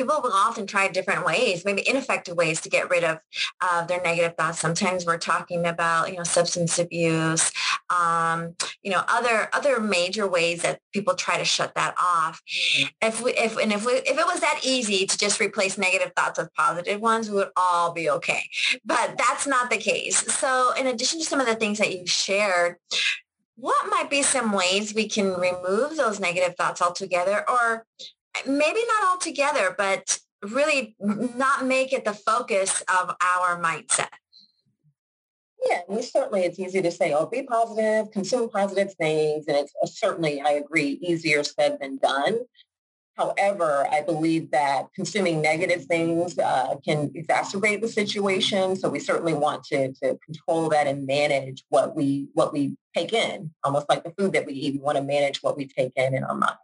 people 0.00 0.20
will 0.22 0.32
often 0.32 0.66
try 0.66 0.88
different 0.88 1.26
ways, 1.26 1.64
maybe 1.64 1.86
ineffective 1.86 2.34
ways 2.34 2.60
to 2.62 2.70
get 2.70 2.88
rid 2.88 3.04
of 3.04 3.18
uh, 3.60 3.84
their 3.84 4.00
negative 4.00 4.34
thoughts. 4.34 4.58
Sometimes 4.58 5.04
we're 5.04 5.18
talking 5.18 5.66
about, 5.66 6.10
you 6.10 6.16
know, 6.16 6.22
substance 6.22 6.78
abuse, 6.78 7.52
um, 7.90 8.54
you 8.82 8.90
know, 8.90 9.02
other 9.08 9.50
other 9.52 9.78
major 9.78 10.26
ways 10.26 10.62
that 10.62 10.80
people 10.92 11.14
try 11.14 11.36
to 11.36 11.44
shut 11.44 11.74
that 11.74 11.94
off. 12.00 12.40
If 13.02 13.22
we, 13.22 13.32
if 13.32 13.58
and 13.58 13.72
if 13.72 13.84
we, 13.84 13.92
if 13.92 14.18
it 14.18 14.26
was 14.26 14.40
that 14.40 14.60
easy 14.64 15.06
to 15.06 15.18
just 15.18 15.38
replace 15.38 15.76
negative 15.76 16.12
thoughts 16.16 16.38
with 16.38 16.52
positive 16.54 17.00
ones, 17.00 17.28
we 17.28 17.36
would 17.36 17.50
all 17.56 17.92
be 17.92 18.08
okay. 18.08 18.42
But 18.84 19.18
that's 19.18 19.46
not 19.46 19.68
the 19.68 19.76
case. 19.76 20.16
So, 20.32 20.72
in 20.78 20.86
addition 20.86 21.18
to 21.18 21.26
some 21.26 21.40
of 21.40 21.46
the 21.46 21.56
things 21.56 21.78
that 21.78 21.94
you 21.94 22.06
shared, 22.06 22.76
what 23.56 23.90
might 23.90 24.08
be 24.08 24.22
some 24.22 24.52
ways 24.52 24.94
we 24.94 25.06
can 25.06 25.34
remove 25.34 25.96
those 25.96 26.18
negative 26.18 26.56
thoughts 26.56 26.80
altogether 26.80 27.44
or 27.50 27.84
maybe 28.46 28.80
not 28.86 29.10
altogether, 29.10 29.74
but 29.76 30.18
really 30.42 30.96
not 31.00 31.66
make 31.66 31.92
it 31.92 32.04
the 32.04 32.14
focus 32.14 32.82
of 32.82 33.14
our 33.20 33.62
mindset. 33.62 34.08
Yeah, 35.68 35.80
we 35.88 36.00
certainly, 36.00 36.42
it's 36.42 36.58
easy 36.58 36.80
to 36.80 36.90
say, 36.90 37.12
oh, 37.12 37.26
be 37.26 37.42
positive, 37.42 38.10
consume 38.12 38.48
positive 38.48 38.94
things. 38.94 39.46
And 39.46 39.58
it's 39.58 39.72
uh, 39.82 39.86
certainly, 39.86 40.40
I 40.40 40.52
agree, 40.52 40.98
easier 41.02 41.44
said 41.44 41.76
than 41.80 41.98
done. 41.98 42.38
However, 43.16 43.86
I 43.90 44.00
believe 44.00 44.50
that 44.52 44.86
consuming 44.94 45.42
negative 45.42 45.84
things 45.84 46.38
uh, 46.38 46.76
can 46.82 47.10
exacerbate 47.10 47.82
the 47.82 47.88
situation. 47.88 48.76
So 48.76 48.88
we 48.88 48.98
certainly 48.98 49.34
want 49.34 49.64
to, 49.64 49.92
to 50.02 50.16
control 50.24 50.70
that 50.70 50.86
and 50.86 51.06
manage 51.06 51.62
what 51.68 51.94
we 51.94 52.28
what 52.32 52.54
we 52.54 52.78
take 52.96 53.12
in, 53.12 53.50
almost 53.62 53.90
like 53.90 54.04
the 54.04 54.14
food 54.16 54.32
that 54.32 54.46
we 54.46 54.54
eat. 54.54 54.72
We 54.72 54.80
want 54.80 54.96
to 54.96 55.04
manage 55.04 55.42
what 55.42 55.58
we 55.58 55.66
take 55.66 55.92
in 55.96 56.14
in 56.14 56.24
our 56.24 56.34
mind. 56.34 56.56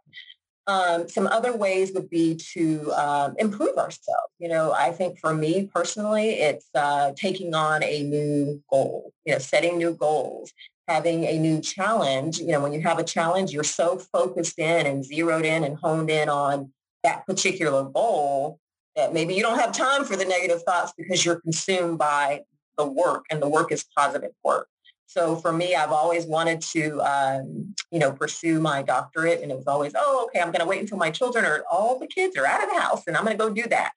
Um, 0.67 1.07
some 1.07 1.27
other 1.27 1.55
ways 1.55 1.93
would 1.93 2.09
be 2.09 2.35
to 2.53 2.91
um, 2.91 3.35
improve 3.39 3.77
ourselves. 3.77 4.33
You 4.37 4.49
know, 4.49 4.73
I 4.73 4.91
think 4.91 5.17
for 5.17 5.33
me 5.33 5.69
personally, 5.73 6.31
it's 6.31 6.67
uh, 6.75 7.13
taking 7.15 7.55
on 7.55 7.83
a 7.83 8.03
new 8.03 8.61
goal, 8.69 9.13
you 9.25 9.33
know, 9.33 9.39
setting 9.39 9.77
new 9.77 9.93
goals, 9.93 10.51
having 10.87 11.23
a 11.23 11.39
new 11.39 11.61
challenge. 11.61 12.39
You 12.39 12.47
know, 12.47 12.61
when 12.61 12.73
you 12.73 12.81
have 12.81 12.99
a 12.99 13.03
challenge, 13.03 13.51
you're 13.51 13.63
so 13.63 13.97
focused 13.97 14.59
in 14.59 14.85
and 14.85 15.05
zeroed 15.05 15.45
in 15.45 15.63
and 15.63 15.77
honed 15.77 16.09
in 16.09 16.27
on 16.27 16.73
that 17.03 17.25
particular 17.25 17.83
goal 17.85 18.59
that 18.97 19.13
maybe 19.13 19.35
you 19.35 19.43
don't 19.43 19.59
have 19.59 19.71
time 19.71 20.03
for 20.03 20.17
the 20.17 20.25
negative 20.25 20.63
thoughts 20.63 20.91
because 20.97 21.23
you're 21.23 21.39
consumed 21.39 21.97
by 21.97 22.41
the 22.77 22.85
work 22.85 23.25
and 23.31 23.41
the 23.41 23.47
work 23.47 23.71
is 23.71 23.85
positive 23.95 24.31
work. 24.43 24.67
So 25.07 25.37
for 25.37 25.53
me, 25.53 25.73
I've 25.73 25.91
always 25.91 26.25
wanted 26.25 26.61
to, 26.61 27.01
um, 27.01 27.73
you 27.91 27.99
know, 27.99 28.11
pursue 28.11 28.59
my 28.59 28.83
doctorate. 28.83 29.41
And 29.41 29.51
it 29.51 29.55
was 29.55 29.65
always, 29.65 29.93
oh, 29.95 30.25
okay, 30.27 30.41
I'm 30.41 30.51
going 30.51 30.59
to 30.59 30.65
wait 30.65 30.81
until 30.81 30.97
my 30.97 31.09
children 31.09 31.45
are, 31.45 31.63
all 31.71 31.97
the 31.97 32.07
kids 32.07 32.37
are 32.37 32.45
out 32.45 32.61
of 32.61 32.69
the 32.69 32.79
house 32.79 33.07
and 33.07 33.15
I'm 33.15 33.23
going 33.23 33.37
to 33.37 33.43
go 33.43 33.49
do 33.49 33.67
that. 33.69 33.93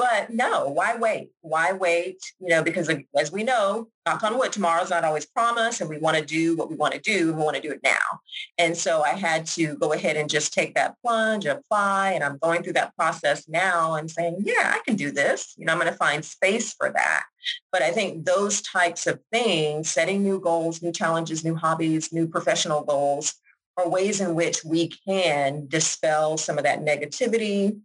But 0.00 0.30
no, 0.30 0.66
why 0.66 0.96
wait? 0.96 1.28
Why 1.42 1.72
wait? 1.74 2.16
You 2.40 2.48
know, 2.48 2.62
because 2.62 2.88
as 3.18 3.30
we 3.30 3.44
know, 3.44 3.88
knock 4.06 4.22
on 4.22 4.38
wood, 4.38 4.50
tomorrow's 4.50 4.88
not 4.88 5.04
always 5.04 5.26
promised 5.26 5.82
and 5.82 5.90
we 5.90 5.98
want 5.98 6.16
to 6.16 6.24
do 6.24 6.56
what 6.56 6.70
we 6.70 6.74
want 6.74 6.94
to 6.94 7.00
do. 7.00 7.34
We 7.34 7.42
want 7.42 7.56
to 7.56 7.60
do 7.60 7.70
it 7.70 7.82
now. 7.84 8.20
And 8.56 8.74
so 8.74 9.02
I 9.02 9.10
had 9.10 9.44
to 9.48 9.76
go 9.76 9.92
ahead 9.92 10.16
and 10.16 10.30
just 10.30 10.54
take 10.54 10.74
that 10.74 10.94
plunge, 11.04 11.44
apply, 11.44 12.12
and 12.12 12.24
I'm 12.24 12.38
going 12.38 12.62
through 12.62 12.72
that 12.74 12.96
process 12.96 13.46
now 13.46 13.96
and 13.96 14.10
saying, 14.10 14.38
yeah, 14.42 14.72
I 14.74 14.80
can 14.86 14.96
do 14.96 15.10
this. 15.10 15.52
You 15.58 15.66
know, 15.66 15.74
I'm 15.74 15.78
going 15.78 15.92
to 15.92 15.98
find 15.98 16.24
space 16.24 16.72
for 16.72 16.90
that. 16.90 17.24
But 17.70 17.82
I 17.82 17.90
think 17.90 18.24
those 18.24 18.62
types 18.62 19.06
of 19.06 19.20
things, 19.30 19.90
setting 19.90 20.22
new 20.22 20.40
goals, 20.40 20.80
new 20.80 20.92
challenges, 20.92 21.44
new 21.44 21.56
hobbies, 21.56 22.10
new 22.10 22.26
professional 22.26 22.84
goals, 22.84 23.34
are 23.76 23.86
ways 23.86 24.22
in 24.22 24.34
which 24.34 24.64
we 24.64 24.88
can 24.88 25.66
dispel 25.68 26.38
some 26.38 26.56
of 26.56 26.64
that 26.64 26.80
negativity, 26.80 27.78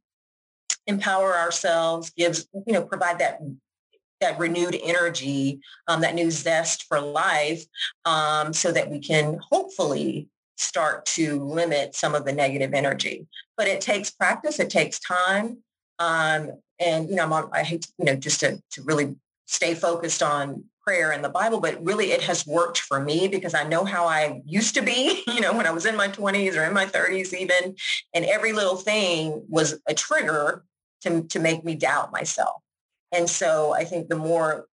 empower 0.88 1.36
ourselves, 1.36 2.12
gives, 2.12 2.48
you 2.66 2.74
know, 2.74 2.84
provide 2.84 3.20
that 3.20 3.40
that 4.22 4.40
renewed 4.40 4.78
energy, 4.82 5.60
um, 5.88 6.02
that 6.02 6.16
new 6.16 6.32
zest 6.32 6.84
for 6.84 7.02
life, 7.02 7.66
um, 8.06 8.54
so 8.54 8.72
that 8.72 8.90
we 8.90 9.00
can 9.00 9.40
hopefully 9.52 10.30
start 10.58 11.06
to 11.06 11.44
limit 11.44 11.96
some 11.96 12.16
of 12.16 12.26
the 12.26 12.32
negative 12.32 12.74
energy. 12.74 13.28
But 13.58 13.68
it 13.68 13.82
takes 13.82 14.10
practice. 14.10 14.60
It 14.60 14.70
takes 14.70 15.00
time. 15.00 15.58
Um, 16.00 16.52
and, 16.80 17.10
you 17.10 17.16
know, 17.16 17.32
on, 17.32 17.50
i 17.52 17.64
hate, 17.64 17.88
you 17.98 18.06
know, 18.06 18.16
just 18.16 18.40
to, 18.42 18.62
to 18.72 18.82
really 18.84 19.16
stay 19.48 19.74
focused 19.74 20.24
on 20.24 20.64
prayer 20.86 21.12
and 21.12 21.24
the 21.24 21.30
Bible, 21.30 21.60
but 21.60 21.84
really 21.84 22.12
it 22.12 22.22
has 22.22 22.46
worked 22.46 22.80
for 22.80 23.00
me 23.00 23.28
because 23.28 23.54
I 23.54 23.64
know 23.64 23.86
how 23.86 24.06
I 24.06 24.42
used 24.46 24.76
to 24.76 24.82
be, 24.82 25.24
you 25.28 25.42
know, 25.42 25.54
when 25.54 25.66
I 25.66 25.72
was 25.72 25.86
in 25.86 25.96
my 25.96 26.08
20s 26.08 26.56
or 26.56 26.64
in 26.64 26.74
my 26.74 26.86
30s 26.86 27.34
even, 27.34 27.76
and 28.14 28.26
every 28.26 28.54
little 28.54 28.76
thing 28.76 29.44
was 29.50 29.80
a 29.88 29.94
trigger 29.94 30.64
to, 31.06 31.24
to 31.24 31.40
make 31.40 31.64
me 31.64 31.76
doubt 31.76 32.12
myself. 32.12 32.62
And 33.12 33.30
so 33.30 33.74
I 33.74 33.84
think 33.86 34.10
the 34.10 34.18
more 34.18 34.68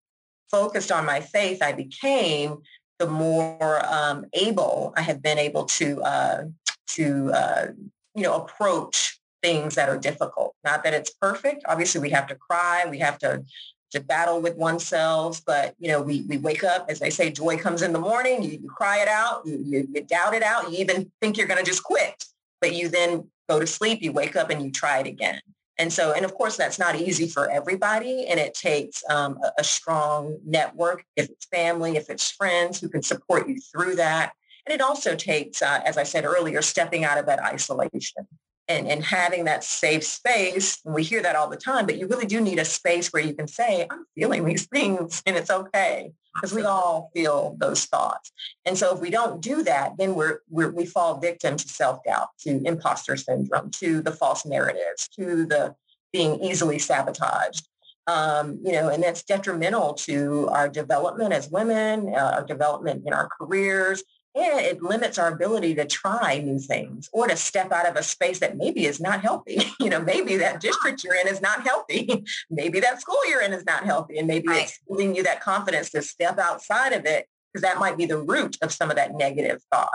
focused 0.50 0.90
on 0.90 1.06
my 1.06 1.20
faith 1.20 1.62
I 1.62 1.72
became, 1.72 2.62
the 2.98 3.06
more 3.06 3.82
um, 3.86 4.26
able 4.32 4.92
I 4.96 5.02
have 5.02 5.22
been 5.22 5.38
able 5.38 5.64
to, 5.64 6.02
uh, 6.02 6.44
to 6.88 7.32
uh, 7.32 7.66
you 8.14 8.22
know, 8.22 8.34
approach 8.42 9.20
things 9.42 9.74
that 9.76 9.88
are 9.88 9.98
difficult. 9.98 10.54
Not 10.62 10.84
that 10.84 10.94
it's 10.94 11.10
perfect. 11.10 11.64
Obviously, 11.66 12.00
we 12.00 12.10
have 12.10 12.26
to 12.28 12.34
cry. 12.34 12.84
We 12.88 12.98
have 12.98 13.18
to 13.18 13.44
to 13.92 14.00
battle 14.00 14.40
with 14.40 14.56
oneself. 14.56 15.42
But, 15.44 15.74
you 15.78 15.88
know, 15.88 16.00
we, 16.02 16.22
we 16.22 16.38
wake 16.38 16.64
up, 16.64 16.86
as 16.88 16.98
they 16.98 17.10
say, 17.10 17.30
joy 17.30 17.58
comes 17.58 17.82
in 17.82 17.92
the 17.92 17.98
morning, 17.98 18.42
you, 18.42 18.58
you 18.62 18.68
cry 18.68 18.98
it 19.00 19.08
out, 19.08 19.46
you, 19.46 19.62
you, 19.64 19.88
you 19.92 20.02
doubt 20.02 20.34
it 20.34 20.42
out, 20.42 20.70
you 20.70 20.78
even 20.78 21.10
think 21.20 21.36
you're 21.36 21.46
going 21.46 21.62
to 21.62 21.70
just 21.72 21.84
quit, 21.84 22.24
but 22.60 22.74
you 22.74 22.88
then 22.88 23.28
go 23.48 23.60
to 23.60 23.66
sleep, 23.66 24.02
you 24.02 24.10
wake 24.10 24.34
up 24.34 24.50
and 24.50 24.62
you 24.62 24.70
try 24.70 24.98
it 24.98 25.06
again. 25.06 25.40
And 25.78 25.92
so, 25.92 26.12
and 26.12 26.24
of 26.24 26.34
course, 26.34 26.56
that's 26.56 26.78
not 26.78 26.96
easy 26.96 27.26
for 27.26 27.50
everybody. 27.50 28.26
And 28.26 28.38
it 28.38 28.54
takes 28.54 29.02
um, 29.08 29.38
a, 29.42 29.60
a 29.60 29.64
strong 29.64 30.38
network, 30.44 31.04
if 31.16 31.30
it's 31.30 31.46
family, 31.46 31.96
if 31.96 32.10
it's 32.10 32.30
friends 32.30 32.80
who 32.80 32.88
can 32.88 33.02
support 33.02 33.48
you 33.48 33.58
through 33.60 33.96
that. 33.96 34.32
And 34.66 34.74
it 34.74 34.80
also 34.80 35.16
takes, 35.16 35.62
uh, 35.62 35.80
as 35.84 35.96
I 35.96 36.02
said 36.04 36.24
earlier, 36.24 36.62
stepping 36.62 37.04
out 37.04 37.18
of 37.18 37.26
that 37.26 37.42
isolation 37.42 38.28
and, 38.68 38.86
and 38.86 39.02
having 39.02 39.44
that 39.44 39.64
safe 39.64 40.04
space. 40.04 40.78
we 40.84 41.02
hear 41.02 41.22
that 41.22 41.36
all 41.36 41.48
the 41.48 41.56
time, 41.56 41.86
but 41.86 41.96
you 41.96 42.06
really 42.06 42.26
do 42.26 42.40
need 42.40 42.58
a 42.58 42.64
space 42.64 43.12
where 43.12 43.22
you 43.22 43.34
can 43.34 43.48
say, 43.48 43.86
I'm 43.90 44.04
feeling 44.14 44.44
these 44.44 44.66
things 44.72 45.22
and 45.26 45.36
it's 45.36 45.50
okay 45.50 46.12
because 46.34 46.54
we 46.54 46.62
all 46.64 47.10
feel 47.14 47.56
those 47.58 47.84
thoughts. 47.84 48.32
And 48.64 48.76
so 48.76 48.94
if 48.94 49.00
we 49.00 49.10
don't 49.10 49.40
do 49.40 49.62
that, 49.64 49.92
then 49.98 50.14
we're, 50.14 50.40
we're, 50.48 50.70
we 50.70 50.86
fall 50.86 51.18
victim 51.18 51.56
to 51.56 51.68
self-doubt, 51.68 52.28
to 52.40 52.62
imposter 52.64 53.16
syndrome, 53.16 53.70
to 53.72 54.02
the 54.02 54.12
false 54.12 54.46
narratives, 54.46 55.08
to 55.18 55.46
the 55.46 55.74
being 56.12 56.40
easily 56.42 56.78
sabotaged. 56.78 57.68
Um, 58.06 58.58
you 58.64 58.72
know, 58.72 58.88
and 58.88 59.02
that's 59.02 59.22
detrimental 59.22 59.94
to 59.94 60.48
our 60.48 60.68
development 60.68 61.32
as 61.32 61.48
women, 61.48 62.12
uh, 62.14 62.32
our 62.34 62.44
development 62.44 63.04
in 63.06 63.12
our 63.12 63.28
careers, 63.38 64.02
and 64.34 64.60
it 64.60 64.82
limits 64.82 65.18
our 65.18 65.32
ability 65.32 65.74
to 65.74 65.84
try 65.84 66.38
new 66.38 66.58
things 66.58 67.10
or 67.12 67.28
to 67.28 67.36
step 67.36 67.70
out 67.70 67.86
of 67.86 67.96
a 67.96 68.02
space 68.02 68.38
that 68.38 68.56
maybe 68.56 68.86
is 68.86 69.00
not 69.00 69.20
healthy. 69.20 69.60
You 69.82 69.90
know, 69.90 70.00
maybe 70.00 70.36
that 70.36 70.60
district 70.60 71.02
you're 71.02 71.16
in 71.16 71.26
is 71.26 71.40
not 71.40 71.62
healthy. 71.62 72.24
maybe 72.50 72.78
that 72.80 73.00
school 73.00 73.18
you're 73.28 73.42
in 73.42 73.52
is 73.52 73.64
not 73.64 73.84
healthy. 73.84 74.16
And 74.16 74.28
maybe 74.28 74.48
right. 74.48 74.62
it's 74.62 74.78
giving 74.88 75.16
you 75.16 75.24
that 75.24 75.40
confidence 75.40 75.90
to 75.90 76.02
step 76.02 76.38
outside 76.38 76.92
of 76.92 77.04
it 77.04 77.26
because 77.52 77.62
that 77.62 77.78
might 77.78 77.98
be 77.98 78.06
the 78.06 78.18
root 78.18 78.56
of 78.62 78.72
some 78.72 78.90
of 78.90 78.96
that 78.96 79.14
negative 79.14 79.60
thought. 79.72 79.90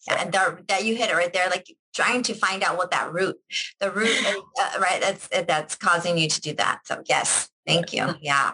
So. 0.00 0.14
Yeah, 0.14 0.22
and 0.22 0.32
that, 0.32 0.68
that 0.68 0.84
you 0.84 0.96
hit 0.96 1.10
it 1.10 1.14
right 1.14 1.32
there, 1.32 1.48
like 1.48 1.66
trying 1.94 2.22
to 2.24 2.34
find 2.34 2.62
out 2.62 2.76
what 2.76 2.90
that 2.90 3.12
root, 3.12 3.36
the 3.78 3.90
root, 3.90 4.08
is, 4.08 4.36
uh, 4.60 4.80
right? 4.80 5.00
That's 5.00 5.28
that's 5.28 5.76
causing 5.76 6.18
you 6.18 6.28
to 6.28 6.40
do 6.40 6.54
that. 6.54 6.80
So 6.84 7.02
yes, 7.08 7.50
thank 7.66 7.92
you. 7.92 8.14
Yeah. 8.20 8.52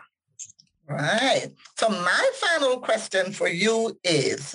Right. 0.88 1.48
So 1.78 1.88
my 1.88 2.30
final 2.34 2.78
question 2.78 3.32
for 3.32 3.48
you 3.48 3.98
is, 4.04 4.54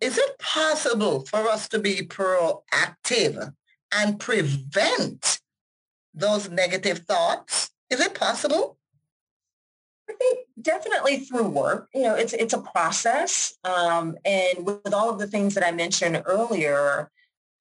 is 0.00 0.18
it 0.18 0.38
possible 0.38 1.20
for 1.20 1.48
us 1.48 1.68
to 1.68 1.78
be 1.78 2.02
proactive 2.02 3.52
and 3.92 4.20
prevent 4.20 5.40
those 6.12 6.50
negative 6.50 6.98
thoughts? 7.00 7.70
Is 7.90 8.00
it 8.00 8.14
possible? 8.14 8.78
I 10.08 10.12
think 10.12 10.46
definitely 10.60 11.20
through 11.20 11.48
work. 11.48 11.88
You 11.94 12.02
know, 12.02 12.14
it's 12.14 12.34
it's 12.34 12.52
a 12.52 12.60
process, 12.60 13.56
um, 13.64 14.16
and 14.24 14.66
with 14.66 14.92
all 14.92 15.08
of 15.10 15.18
the 15.18 15.26
things 15.26 15.54
that 15.54 15.66
I 15.66 15.72
mentioned 15.72 16.22
earlier, 16.26 17.10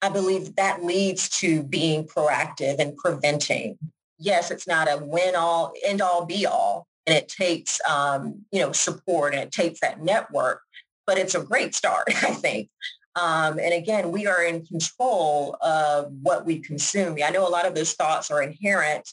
I 0.02 0.10
believe 0.10 0.56
that 0.56 0.84
leads 0.84 1.30
to 1.40 1.64
being 1.64 2.06
proactive 2.06 2.80
and 2.80 2.98
preventing. 2.98 3.78
Yes, 4.20 4.52
it's 4.52 4.68
not 4.68 4.88
a 4.90 4.98
win 4.98 5.36
all, 5.36 5.74
end 5.86 6.02
all, 6.02 6.26
be 6.26 6.46
all, 6.46 6.86
and 7.08 7.16
it 7.16 7.30
takes 7.30 7.80
um, 7.90 8.46
you 8.52 8.60
know 8.60 8.74
support 8.74 9.34
and 9.34 9.42
it 9.42 9.52
takes 9.52 9.80
that 9.80 10.02
network 10.02 10.62
but 11.06 11.18
it's 11.18 11.36
a 11.36 11.42
great 11.42 11.76
start, 11.76 12.06
I 12.08 12.32
think. 12.32 12.70
Um, 13.16 13.60
and 13.60 13.74
again, 13.74 14.12
we 14.12 14.26
are 14.26 14.44
in 14.44 14.66
control 14.66 15.56
of 15.62 16.12
what 16.22 16.46
we 16.46 16.60
consume. 16.60 17.18
I 17.24 17.30
know 17.30 17.48
a 17.48 17.50
lot 17.50 17.68
of 17.68 17.76
those 17.76 17.94
thoughts 17.94 18.32
are 18.32 18.42
inherent, 18.42 19.08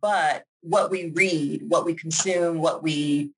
but 0.00 0.44
what 0.60 0.90
we 0.90 1.10
read, 1.10 1.64
what 1.68 1.84
we 1.84 1.94
consume, 1.94 2.58
what 2.58 2.82
we 2.82 3.30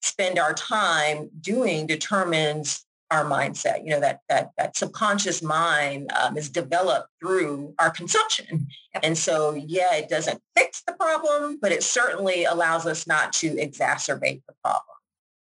spend 0.00 0.38
our 0.38 0.54
time 0.54 1.28
doing 1.40 1.86
determines 1.86 2.86
our 3.10 3.24
mindset. 3.24 3.84
You 3.84 3.90
know, 3.90 4.00
that 4.00 4.20
that 4.28 4.50
that 4.56 4.76
subconscious 4.76 5.42
mind 5.42 6.10
um, 6.12 6.36
is 6.36 6.48
developed 6.48 7.08
through 7.20 7.74
our 7.78 7.90
consumption. 7.90 8.68
And 9.02 9.16
so, 9.16 9.54
yeah, 9.54 9.94
it 9.94 10.08
doesn't 10.08 10.40
fix 10.56 10.82
the 10.86 10.92
problem, 10.94 11.58
but 11.60 11.72
it 11.72 11.82
certainly 11.82 12.44
allows 12.44 12.86
us 12.86 13.06
not 13.06 13.32
to 13.34 13.54
exacerbate 13.54 14.42
the 14.46 14.54
problem. 14.62 14.97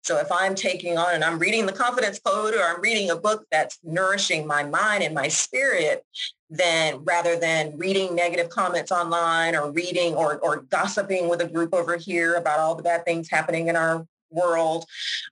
So 0.05 0.19
if 0.19 0.31
I'm 0.31 0.55
taking 0.55 0.99
on 0.99 1.14
and 1.14 1.25
I'm 1.25 1.38
reading 1.38 1.64
the 1.64 1.73
confidence 1.73 2.21
code 2.21 2.53
or 2.55 2.61
I'm 2.61 2.81
reading 2.83 3.11
a 3.11 3.17
book 3.17 3.47
that's 3.51 3.79
nourishing 3.83 4.47
my 4.47 4.62
mind 4.62 5.03
and 5.03 5.14
my 5.14 5.29
spirit, 5.29 6.05
then 6.51 7.03
rather 7.05 7.38
than 7.38 7.79
reading 7.79 8.14
negative 8.14 8.51
comments 8.51 8.93
online 8.93 9.57
or 9.57 9.71
reading 9.73 10.14
or, 10.14 10.37
or 10.40 10.61
gossiping 10.61 11.29
with 11.29 11.40
a 11.40 11.49
group 11.49 11.73
over 11.73 11.97
here 11.97 12.35
about 12.35 12.59
all 12.59 12.75
the 12.75 12.83
bad 12.83 13.07
things 13.07 13.31
happening 13.31 13.69
in 13.69 13.77
our 13.77 14.07
world, 14.31 14.85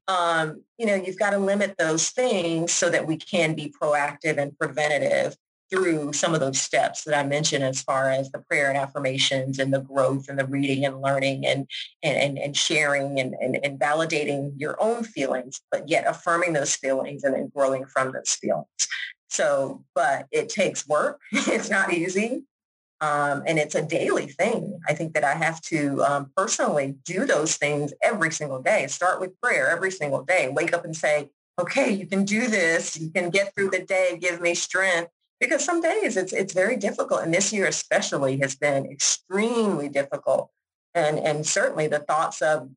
um, 0.09 0.63
you 0.79 0.87
know, 0.87 0.95
you've 0.95 1.19
got 1.19 1.31
to 1.31 1.39
limit 1.39 1.75
those 1.79 2.09
things 2.09 2.73
so 2.73 2.89
that 2.89 3.07
we 3.07 3.19
can 3.19 3.55
be 3.55 3.73
proactive 3.79 4.39
and 4.39 4.57
preventative 4.59 5.37
through 5.73 6.13
some 6.13 6.35
of 6.35 6.41
those 6.41 6.61
steps 6.61 7.05
that 7.05 7.19
I 7.19 7.27
mentioned 7.27 7.65
as 7.65 7.83
far 7.83 8.11
as 8.11 8.31
the 8.31 8.41
prayer 8.41 8.69
and 8.69 8.77
affirmations 8.77 9.59
and 9.59 9.73
the 9.73 9.81
growth 9.81 10.29
and 10.29 10.39
the 10.39 10.45
reading 10.45 10.85
and 10.85 11.01
learning 11.01 11.47
and 11.47 11.67
and, 12.03 12.39
and, 12.39 12.55
sharing 12.55 13.19
and, 13.19 13.35
and, 13.41 13.59
and 13.65 13.81
validating 13.81 14.53
your 14.57 14.77
own 14.81 15.03
feelings, 15.03 15.63
but 15.71 15.89
yet 15.89 16.05
affirming 16.07 16.53
those 16.53 16.77
feelings 16.77 17.25
and 17.25 17.35
then 17.35 17.51
growing 17.55 17.87
from 17.87 18.13
those 18.13 18.35
feelings. 18.35 18.67
So, 19.31 19.83
but 19.95 20.27
it 20.31 20.51
takes 20.51 20.87
work. 20.87 21.21
it's 21.33 21.71
not 21.71 21.93
easy. 21.93 22.45
Um, 23.01 23.43
and 23.47 23.59
it's 23.59 23.75
a 23.75 23.83
daily 23.83 24.27
thing. 24.27 24.79
I 24.89 24.93
think 24.93 25.15
that 25.15 25.25
I 25.25 25.35
have 25.35 25.61
to 25.63 26.05
um, 26.05 26.31
personally 26.37 26.97
do 27.05 27.25
those 27.25 27.57
things 27.57 27.95
every 28.03 28.31
single 28.31 28.61
day. 28.63 28.87
Start 28.89 29.21
with 29.21 29.41
prayer 29.41 29.71
every 29.71 29.91
single 29.91 30.23
day. 30.23 30.49
Wake 30.51 30.75
up 30.75 30.85
and 30.85 30.95
say, 30.95 31.31
okay, 31.59 31.91
you 31.91 32.07
can 32.07 32.25
do 32.25 32.47
this. 32.47 32.99
You 32.99 33.11
can 33.11 33.31
get 33.31 33.55
through 33.55 33.71
the 33.71 33.83
day. 33.83 34.19
Give 34.21 34.41
me 34.41 34.55
strength 34.55 35.11
because 35.43 35.65
some 35.65 35.81
days 35.81 36.17
it's 36.17 36.33
it's 36.33 36.55
very 36.55 36.77
difficult 36.77 37.21
and 37.21 37.35
this 37.35 37.53
year 37.53 37.67
especially 37.67 38.39
has 38.39 38.55
been 38.55 38.87
extremely 38.87 39.89
difficult. 39.89 40.51
And 40.95 41.19
and 41.19 41.45
certainly 41.45 41.89
the 41.89 41.99
thoughts 41.99 42.41
of 42.41 42.71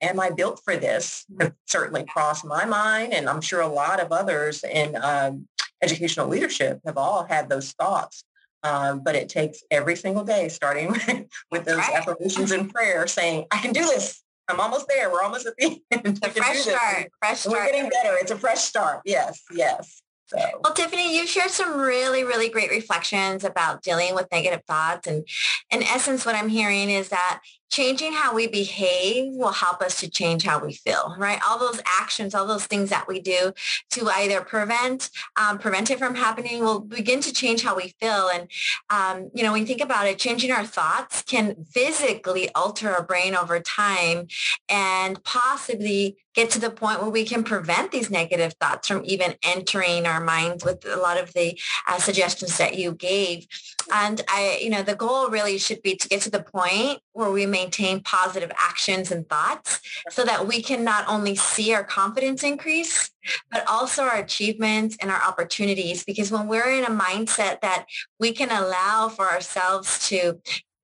am 0.00 0.20
i 0.20 0.30
built 0.30 0.60
for 0.64 0.76
this? 0.76 1.24
have 1.40 1.52
certainly 1.66 2.04
crossed 2.04 2.44
my 2.44 2.64
mind 2.64 3.12
and 3.12 3.28
i'm 3.28 3.40
sure 3.40 3.60
a 3.60 3.66
lot 3.66 3.98
of 3.98 4.12
others 4.12 4.62
in 4.62 4.96
um, 5.02 5.48
educational 5.82 6.28
leadership 6.28 6.80
have 6.86 6.96
all 6.96 7.24
had 7.24 7.48
those 7.48 7.72
thoughts. 7.72 8.24
Um, 8.64 9.02
but 9.02 9.16
it 9.16 9.28
takes 9.28 9.64
every 9.72 9.96
single 9.96 10.22
day 10.22 10.48
starting 10.48 10.90
with 11.50 11.64
those 11.64 11.78
right. 11.78 11.96
affirmations 11.96 12.52
and 12.52 12.72
prayer 12.72 13.08
saying 13.08 13.46
i 13.50 13.58
can 13.58 13.72
do 13.72 13.84
this. 13.84 14.22
I'm 14.48 14.60
almost 14.60 14.86
there. 14.88 15.10
We're 15.10 15.22
almost 15.22 15.46
at 15.46 15.54
the 15.56 15.80
end. 15.90 16.20
Fresh 16.36 16.58
start. 16.58 17.08
Fresh 17.18 17.40
start. 17.40 17.56
we're 17.56 17.66
getting 17.66 17.90
better. 17.90 18.16
It's 18.20 18.30
a 18.30 18.38
fresh 18.38 18.60
start. 18.60 19.00
Yes 19.04 19.42
yes 19.50 20.02
so. 20.32 20.60
Well, 20.62 20.72
Tiffany, 20.72 21.16
you 21.16 21.26
shared 21.26 21.50
some 21.50 21.78
really, 21.78 22.24
really 22.24 22.48
great 22.48 22.70
reflections 22.70 23.44
about 23.44 23.82
dealing 23.82 24.14
with 24.14 24.30
negative 24.32 24.62
thoughts. 24.66 25.06
And 25.06 25.26
in 25.70 25.82
essence, 25.82 26.24
what 26.24 26.34
I'm 26.34 26.48
hearing 26.48 26.90
is 26.90 27.08
that 27.10 27.40
changing 27.72 28.12
how 28.12 28.34
we 28.34 28.46
behave 28.46 29.32
will 29.34 29.50
help 29.50 29.80
us 29.80 29.98
to 29.98 30.08
change 30.08 30.44
how 30.44 30.62
we 30.62 30.74
feel, 30.74 31.16
right? 31.18 31.40
All 31.44 31.58
those 31.58 31.80
actions, 31.86 32.34
all 32.34 32.46
those 32.46 32.66
things 32.66 32.90
that 32.90 33.08
we 33.08 33.18
do 33.18 33.52
to 33.92 34.08
either 34.10 34.42
prevent, 34.42 35.08
um, 35.40 35.58
prevent 35.58 35.90
it 35.90 35.98
from 35.98 36.14
happening 36.14 36.62
will 36.62 36.80
begin 36.80 37.20
to 37.22 37.32
change 37.32 37.62
how 37.62 37.74
we 37.74 37.94
feel. 37.98 38.28
And, 38.28 38.48
um, 38.90 39.30
you 39.34 39.42
know, 39.42 39.52
when 39.52 39.62
you 39.62 39.66
think 39.66 39.80
about 39.80 40.06
it, 40.06 40.18
changing 40.18 40.52
our 40.52 40.66
thoughts 40.66 41.22
can 41.22 41.64
physically 41.70 42.50
alter 42.54 42.90
our 42.90 43.02
brain 43.02 43.34
over 43.34 43.58
time 43.58 44.28
and 44.68 45.24
possibly 45.24 46.18
get 46.34 46.50
to 46.50 46.58
the 46.58 46.70
point 46.70 47.00
where 47.00 47.10
we 47.10 47.24
can 47.24 47.44
prevent 47.44 47.90
these 47.90 48.10
negative 48.10 48.54
thoughts 48.54 48.88
from 48.88 49.02
even 49.04 49.34
entering 49.42 50.06
our 50.06 50.22
minds 50.22 50.64
with 50.64 50.84
a 50.86 50.96
lot 50.96 51.18
of 51.18 51.32
the 51.34 51.58
uh, 51.88 51.98
suggestions 51.98 52.56
that 52.58 52.76
you 52.76 52.92
gave. 52.92 53.46
And 53.92 54.20
I, 54.28 54.58
you 54.60 54.70
know, 54.70 54.82
the 54.82 54.94
goal 54.94 55.28
really 55.28 55.58
should 55.58 55.82
be 55.82 55.96
to 55.96 56.08
get 56.08 56.22
to 56.22 56.30
the 56.30 56.42
point 56.42 57.00
where 57.12 57.30
we 57.30 57.46
maintain 57.46 58.00
positive 58.00 58.52
actions 58.58 59.10
and 59.10 59.28
thoughts 59.28 59.80
so 60.10 60.24
that 60.24 60.46
we 60.46 60.62
can 60.62 60.84
not 60.84 61.08
only 61.08 61.34
see 61.34 61.72
our 61.74 61.84
confidence 61.84 62.42
increase, 62.42 63.10
but 63.50 63.66
also 63.66 64.02
our 64.02 64.18
achievements 64.18 64.96
and 65.00 65.10
our 65.10 65.22
opportunities. 65.22 66.04
Because 66.04 66.30
when 66.30 66.48
we're 66.48 66.70
in 66.70 66.84
a 66.84 66.90
mindset 66.90 67.60
that 67.60 67.86
we 68.18 68.32
can 68.32 68.50
allow 68.50 69.08
for 69.08 69.28
ourselves 69.28 70.08
to 70.08 70.40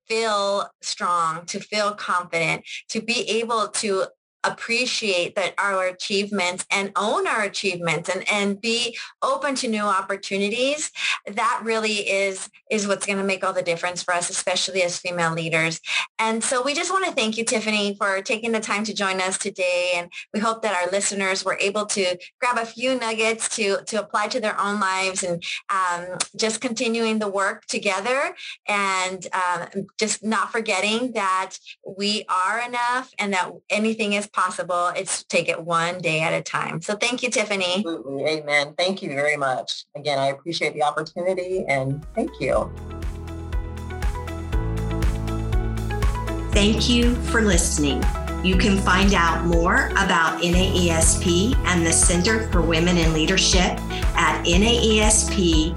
feel 0.08 0.68
strong, 0.80 1.44
to 1.46 1.60
feel 1.60 1.92
confident, 1.92 2.64
to 2.88 3.00
be 3.00 3.28
able 3.28 3.68
to 3.68 4.06
appreciate 4.44 5.34
that 5.34 5.54
our 5.58 5.86
achievements 5.86 6.64
and 6.70 6.92
own 6.96 7.26
our 7.26 7.42
achievements 7.42 8.08
and, 8.08 8.24
and 8.30 8.60
be 8.60 8.96
open 9.22 9.54
to 9.56 9.68
new 9.68 9.82
opportunities, 9.82 10.90
that 11.26 11.60
really 11.64 12.08
is, 12.08 12.48
is 12.70 12.86
what's 12.86 13.06
going 13.06 13.18
to 13.18 13.24
make 13.24 13.44
all 13.44 13.52
the 13.52 13.62
difference 13.62 14.02
for 14.02 14.14
us, 14.14 14.30
especially 14.30 14.82
as 14.82 14.98
female 14.98 15.32
leaders. 15.32 15.80
And 16.18 16.42
so 16.42 16.62
we 16.62 16.74
just 16.74 16.92
want 16.92 17.04
to 17.06 17.12
thank 17.12 17.36
you, 17.36 17.44
Tiffany, 17.44 17.96
for 17.96 18.22
taking 18.22 18.52
the 18.52 18.60
time 18.60 18.84
to 18.84 18.94
join 18.94 19.20
us 19.20 19.38
today. 19.38 19.92
And 19.96 20.10
we 20.32 20.40
hope 20.40 20.62
that 20.62 20.74
our 20.74 20.90
listeners 20.90 21.44
were 21.44 21.58
able 21.60 21.86
to 21.86 22.16
grab 22.40 22.58
a 22.58 22.66
few 22.66 22.98
nuggets 22.98 23.48
to, 23.56 23.78
to 23.86 24.00
apply 24.00 24.28
to 24.28 24.40
their 24.40 24.58
own 24.60 24.78
lives 24.78 25.24
and 25.24 25.42
um, 25.68 26.16
just 26.36 26.60
continuing 26.60 27.18
the 27.18 27.28
work 27.28 27.66
together 27.66 28.34
and 28.68 29.26
um, 29.32 29.86
just 29.98 30.24
not 30.24 30.52
forgetting 30.52 31.12
that 31.12 31.56
we 31.86 32.24
are 32.28 32.60
enough 32.60 33.10
and 33.18 33.32
that 33.32 33.50
anything 33.70 34.12
is 34.12 34.27
possible. 34.28 34.88
It's 34.96 35.22
take 35.24 35.48
it 35.48 35.62
one 35.62 35.98
day 35.98 36.20
at 36.20 36.32
a 36.32 36.42
time. 36.42 36.80
So 36.80 36.96
thank 36.96 37.22
you, 37.22 37.30
Tiffany. 37.30 37.76
Absolutely. 37.76 38.24
Amen. 38.26 38.74
Thank 38.76 39.02
you 39.02 39.10
very 39.10 39.36
much. 39.36 39.84
Again, 39.96 40.18
I 40.18 40.26
appreciate 40.28 40.74
the 40.74 40.82
opportunity 40.82 41.64
and 41.66 42.06
thank 42.14 42.30
you. 42.40 42.72
Thank 46.52 46.88
you 46.88 47.14
for 47.26 47.42
listening. 47.42 48.02
You 48.44 48.56
can 48.56 48.78
find 48.78 49.14
out 49.14 49.44
more 49.46 49.88
about 49.90 50.40
NAESP 50.42 51.56
and 51.66 51.84
the 51.84 51.92
Center 51.92 52.48
for 52.50 52.62
Women 52.62 52.96
in 52.96 53.12
Leadership 53.12 53.78
at 54.16 54.44
naesp.org. 54.44 55.74